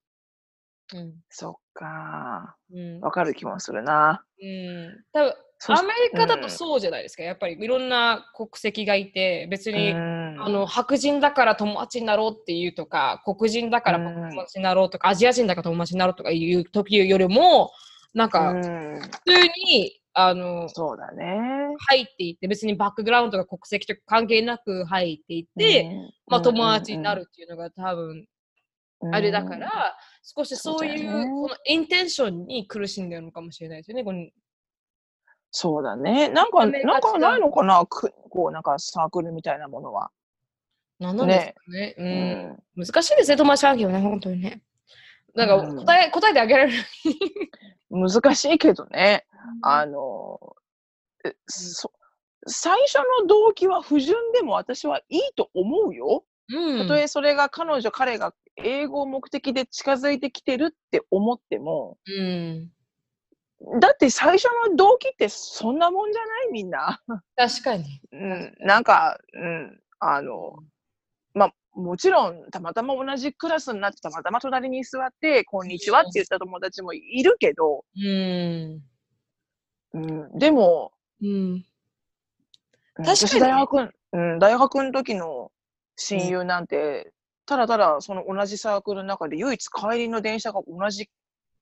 [0.94, 1.14] うん。
[1.30, 2.56] そっか。
[2.72, 3.00] うん。
[3.00, 4.24] わかる気もするな。
[4.42, 5.34] うん、多分
[5.68, 7.22] アメリカだとうんそうじゃないですか。
[7.22, 17.70] やっぱりいろんな国籍がいて、別に、うんあの白人だから友達になろうっていうとか、黒人だからうん友達になろうとか、アジア人だから友達になろうとかいう時よりも、
[18.12, 21.74] なんかうん普通に、あのそうだね。
[21.88, 28.26] 入っていって、別にバックグラウンドとか国籍とか関係なく入っていって、うんまあ、友達になるっていうのが多分
[29.00, 34.04] うんあれだから、少しそういうねこのインテンションに苦しんでるのかもしれないですよね。
[34.04, 34.26] この
[35.50, 36.30] そうだね。
[36.30, 37.84] なんか、なんかないのかな？
[37.84, 40.10] くこう、なんかサークルみたいなものは。
[40.98, 41.94] 何なんですかね。
[41.98, 42.02] う
[42.78, 42.86] うんん。
[42.86, 44.62] 難しいですね、友達関係はね、本当にね。
[45.34, 46.84] なんかうん答え、答えてあげられる。
[47.90, 49.26] 難しいけどね。
[49.62, 50.38] あの、
[51.24, 51.92] えそ
[52.46, 56.24] 最初の動機は不純でも私はいいと思うよ。
[56.48, 62.70] うんたとえそれが彼女、彼が英語を目的で近づいてきてるって思っても、うん。
[63.80, 67.00] だって最初の動機ってそんなもんじゃないみんな。
[67.36, 68.00] 確かに。
[68.10, 70.56] うん、なんか、うん、あの、
[71.32, 78.82] まあ、もちろん、たまたま同じクラスになって、たまたま隣に座って、こんにちはって言った友達もいるけど、うん。
[79.94, 81.28] うん、でも、うん。
[81.28, 81.64] うん
[82.94, 85.50] 確かに私大学、うん、大学の時の
[85.96, 87.12] 親友なんて、
[87.46, 91.08] ただただその同じサークルの中で唯一帰りの電車が同じ、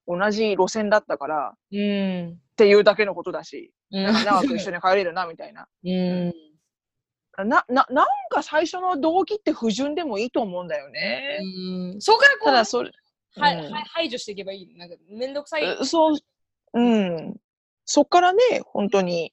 [0.09, 2.41] 同じ路線だったからっうん。
[2.57, 5.69] ていうだけのことだし、長く一緒に帰れるな、みたいな。
[5.85, 6.35] うん。
[7.39, 11.39] な、な、なんか最初の動機って不純でもいいと思うんだよね。
[11.41, 12.01] うん。
[12.01, 12.91] そこからこう、ただそれ、
[13.37, 14.75] はいうんはい排除していけばいい。
[14.77, 15.65] なんか、めんどくさい。
[15.65, 16.17] えそう、
[16.75, 17.37] うん。
[17.85, 19.33] そっからね、本当に、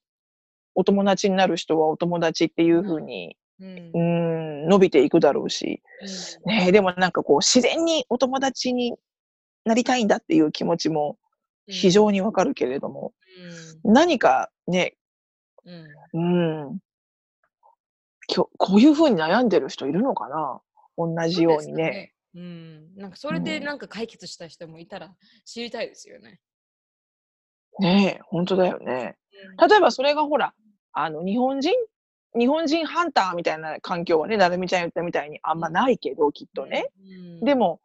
[0.76, 4.00] お友達になる人はお友達っていう風に、うんう。
[4.00, 5.82] ん、伸びていくだろうし、
[6.46, 8.96] ねえでもなんかこう、自然にお友達に
[9.66, 11.18] なりたいんだっていう気持ちも
[11.68, 13.14] 非常にわかるけれども、
[13.84, 14.96] 何かね、
[16.14, 16.80] うん。
[18.30, 20.62] うん、きょこういう風に悩んでる人いるのかな？
[20.98, 22.14] 同じようにね。
[22.36, 22.96] うん。
[22.96, 25.14] なんかそれでうんなんか解決した人もいたら
[25.46, 26.40] 知りたいですよね。
[27.80, 29.16] ねえ、本当だよね。
[29.70, 30.54] 例えばそれがほら、
[30.94, 31.72] あの、日本人？
[32.38, 36.90] 日本人ハンターみたいな環境はね、なるみちゃん言ったみたいにあんまないけど、きっとね。
[37.00, 37.80] うんでも、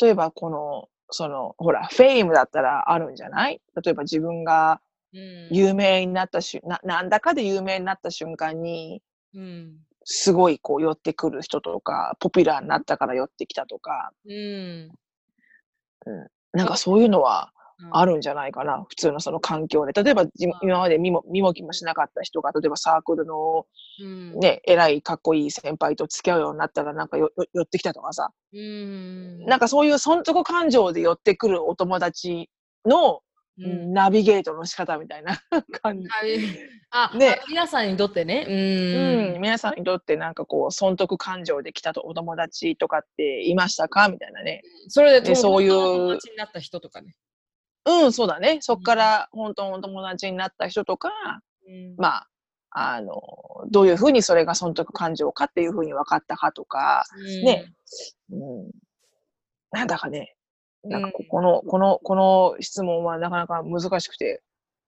[0.00, 3.60] 例えばこの、その、ほら、 fame だったらあるんじゃない？
[3.82, 4.80] 例えば自分が
[5.14, 9.00] うん有名になったし、な、なんだかで有名になった瞬間に、
[9.34, 14.90] うんすごいこう寄ってくる人とか、ポピュラーになったから寄ってきたとか、うん。
[16.52, 17.52] なんかそういうのは
[17.90, 19.92] あるるんじゃないかな、普通のその環境で。
[19.92, 20.24] 例えば、
[20.60, 23.66] 今まで見も見も気もしなかった人が、例えばサークルの
[24.00, 24.38] うん。
[24.38, 27.26] ね、偉いかっこいい先輩と付き合うようになったら、なんか寄
[27.60, 29.44] ってきたとかさ、うん。
[29.44, 32.48] なんかそういう損得感情で寄ってくるお友達
[32.84, 33.22] の、
[33.58, 33.92] うん。
[33.92, 35.40] ナビゲートの仕方みたいな
[35.82, 36.08] 感じ。
[36.08, 36.38] はい
[36.90, 37.40] あ、ね。
[37.42, 38.46] あ皆さんにとってね。
[39.34, 44.08] うん、皆さんにとってなんかこう、損得感情で来たとお友達とかっていましたか？
[44.08, 44.62] みたいなね。
[44.88, 45.70] それででそういう。
[45.70, 47.16] 友達になった人とかね。
[47.86, 48.58] うん、そうだね。
[48.60, 51.10] そっから本当の友達になった人とか、
[51.68, 51.94] うん。
[51.96, 52.28] まあ、
[52.70, 53.20] あの、
[53.70, 57.04] どういうふうにそれが損得感情かっていうふうに分かったかとか、
[57.42, 57.72] ね。
[58.30, 58.70] うん、
[59.70, 60.35] なんだかね、
[60.88, 64.42] なんかこの、この、この質問はなかなか難しくて、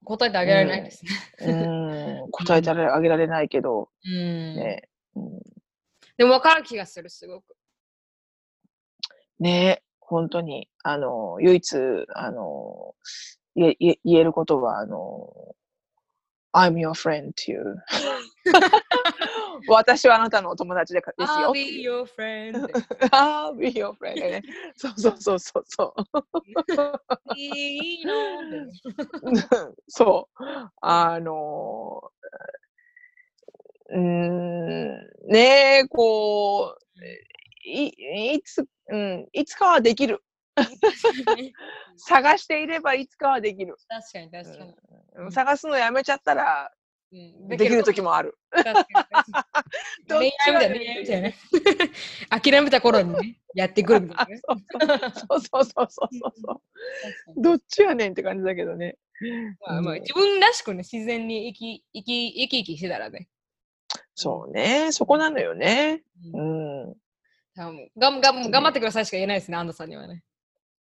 [0.04, 1.10] 答えてあげられないですね。
[1.40, 4.54] うん、答えてあげられないけど、うん。
[4.56, 5.40] ね、うん、
[6.16, 7.56] でも分かる気がする、すごく。
[9.40, 11.76] ね、本当に、あの、唯一、
[12.14, 12.94] あの、
[13.54, 15.54] 言え言えることは、あの、
[16.52, 17.76] I'm your friend っていう。
[19.68, 21.52] 私はあなたのお友達でかです I'll よ。
[21.52, 22.66] be your friend.
[23.10, 24.43] I'll be your friend ね。
[24.76, 27.35] そうそうそうそうそう。
[27.36, 28.05] いい
[29.89, 30.44] そう。
[30.80, 37.05] あのー、うーん、ねえ、こう、
[37.64, 40.22] いいつ、うん、いつかはできる。
[41.97, 43.76] 探していればいつかはできる。
[43.89, 44.74] 確かに確かに。
[45.16, 46.77] うん探すのやめちゃったらうん
[47.10, 48.39] できる時もある。
[52.30, 54.40] 諦めた頃にね、やってくるみたいなね。
[55.14, 57.43] そうそうそうそうそうそう。
[57.43, 58.97] どっちやねんって感じだけどね。
[59.60, 63.28] まあまあうん自分らしくね、自然に生き生き生き生きしてたらね。
[64.14, 64.93] そうね。
[64.93, 66.02] そこなのよね。
[66.35, 66.97] ううんん。
[67.56, 70.22] がんがん頑張ってくださいしか言えないですね、安藤さんにはね。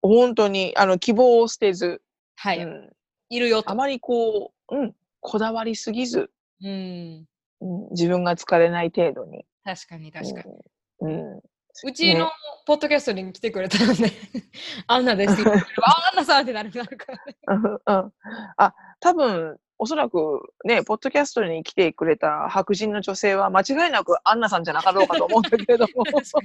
[0.01, 2.01] 本当に、あの、希望を捨てず、
[2.35, 2.59] はい。
[2.59, 2.89] うん、
[3.29, 3.71] いるよと。
[3.71, 6.29] あまりこう、うん、こだわりすぎず、
[6.61, 7.25] うん。
[7.61, 9.43] うん、自分が疲れない程度に。
[9.63, 10.53] 確かに確かに。
[10.99, 11.41] うん。
[11.85, 12.29] うちの
[12.67, 14.11] ポッドキャストに来てくれたので、
[14.85, 15.53] アンナですって あ
[16.11, 17.35] アンナさんってなるなるからね。
[17.47, 17.69] うんう
[18.07, 18.13] ん
[18.57, 26.03] あ、多分、おそらくね、ポッドキャストに来てくれた白人の女性は間違いなくアンナさんじゃなかろうかと思うんだけれども。
[26.13, 26.39] 確か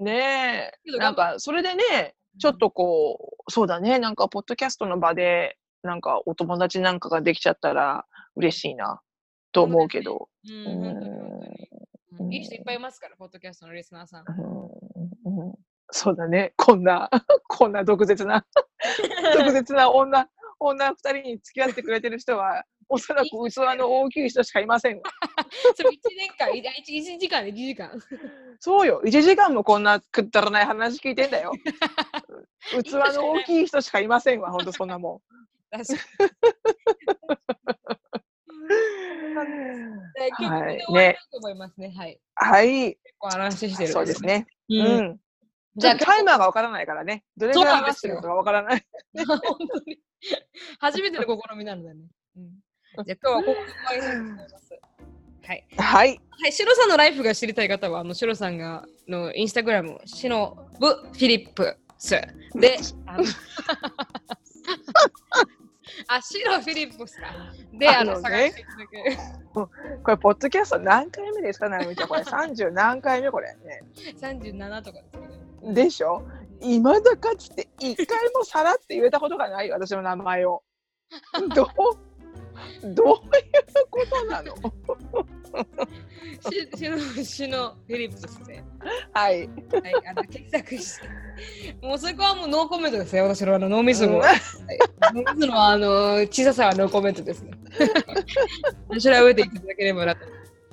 [0.00, 0.04] に。
[0.04, 8.06] ねえ、なんか、それでね、ちょっとこう、そうだね、なんか、ポッドキャストの場で、なんか、お友達なんかができちゃったら
[8.36, 9.00] 嬉しいな、
[9.52, 10.28] と思うけど。
[10.48, 10.82] うん、
[12.20, 14.24] うんいい人いっぱいいますから、ポッドキャストのリスナーさん。
[14.26, 15.54] うんうん
[15.90, 17.08] そうだね、こんな、
[17.48, 18.44] こんな毒舌な、
[19.38, 20.28] 毒舌な女、
[20.60, 25.02] 女二人に付き合ってくれてる人は、おそらく器の大きい人しかいませんわ。
[25.76, 27.90] それ1年間、1, 1時間で1時間。
[28.60, 31.52] そうよ、1時間もこんなくったらない話聞いてんだよ。
[32.82, 35.22] 器の大きい人しかいませんわ、ほんとそんなも
[35.70, 35.98] 確かに。
[39.44, 40.48] ん。
[40.48, 41.94] ははいい、ね終わりたいと思いますね。
[41.96, 42.20] はい。
[42.34, 43.92] はい、結構話してる。
[43.92, 44.22] そうです。
[44.22, 44.46] ね。
[44.68, 44.74] う。
[44.74, 45.20] うんん。
[45.76, 47.24] じゃあタイマーがわからないからね。
[47.36, 48.84] どれぐらい話してるのかわからない。
[49.26, 49.98] 本当に。
[50.80, 52.06] 初めての試みなのでね。
[52.36, 54.80] うん、じゃあ今日はここで終わります。
[55.46, 55.66] はい。
[55.76, 56.20] はい。
[56.30, 62.10] はい、シロさんのライフが知りたい方は、あのシロさんがのインスタグラム、シノブ・フィリップス
[62.54, 63.24] で、あの
[66.06, 67.26] あ、シロ・フィリップスか。
[67.72, 68.52] で、あの、あのね
[69.52, 69.68] こ
[70.06, 72.08] れ、ポッドキャスト何回目ですかなるみちゃん。
[72.08, 73.82] これ、30何回目これね。
[74.20, 75.22] 37とかですよ
[75.72, 75.74] ね。
[75.74, 76.22] でしょ？
[76.60, 80.62] いまだかつて一回もさらって言えたことがないよ私の名前を。
[81.54, 81.66] どう
[82.94, 83.22] どういう
[83.90, 84.54] ことなの？
[84.54, 84.60] し
[86.76, 88.62] シノシノ・フィリップスで、
[89.12, 89.40] はい。
[89.40, 89.48] はい、
[90.10, 91.08] あの検索して。
[91.82, 94.16] もうそこはもうノーコメントですよ、私のあの脳みそも。
[94.16, 94.40] うんはい
[95.14, 97.52] 脳みそのあの小ささはノーコメントですね。
[99.00, 100.24] 調べていただければなと。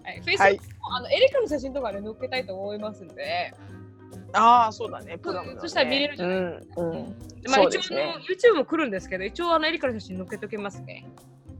[0.03, 3.53] はい、Facebook も、はいあのエリカの写真とかね載っけたいと思いますんで、
[4.33, 5.17] ああ、そうだね。
[5.17, 6.43] プロねそしたら見れるじゃないうん。
[6.43, 6.59] うん。
[7.47, 11.07] まあ、そう一応ですね YouTube も来るんですけど、一応あのエリカの写真載っけときますね。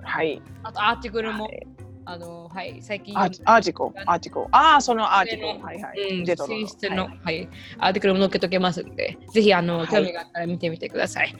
[0.03, 0.41] はい。
[0.63, 1.67] あとアーティクルも、はい
[2.07, 3.17] あの、はい、最近。
[3.17, 3.29] アー
[3.63, 4.47] ティコ、アーティコ。
[4.51, 5.65] ああ、そのアーテコ。
[5.65, 6.21] はいはうい。
[6.21, 7.43] ん、ジェトロ選出の、ははい。
[7.43, 7.49] い、
[7.79, 9.87] アーティクルも載っけときますんで、ぜひあの、はい。
[9.87, 11.35] 興味があったら見てみてください。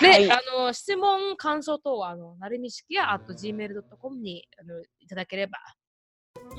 [0.00, 0.30] で、はい。
[0.32, 5.58] あの質問、感想等は、あの、なるみしきや、あと gmail.com にあのいただければ、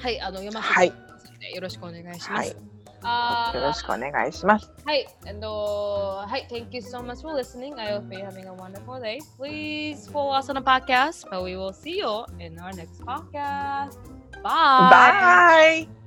[0.02, 0.92] はい、あの、読ませてい。
[0.92, 2.30] ただきますので、よろしくお願いします。
[2.32, 2.73] はい
[3.03, 4.71] あーよろしくお願いします。
[4.85, 7.75] はい、and uh, hi, thank you so much for listening.
[7.79, 9.19] I hope you're having a wonderful day.
[9.39, 13.99] Please follow us on the podcast, but we will see you in our next podcast.
[14.43, 15.87] Bye.
[15.87, 16.02] Bye!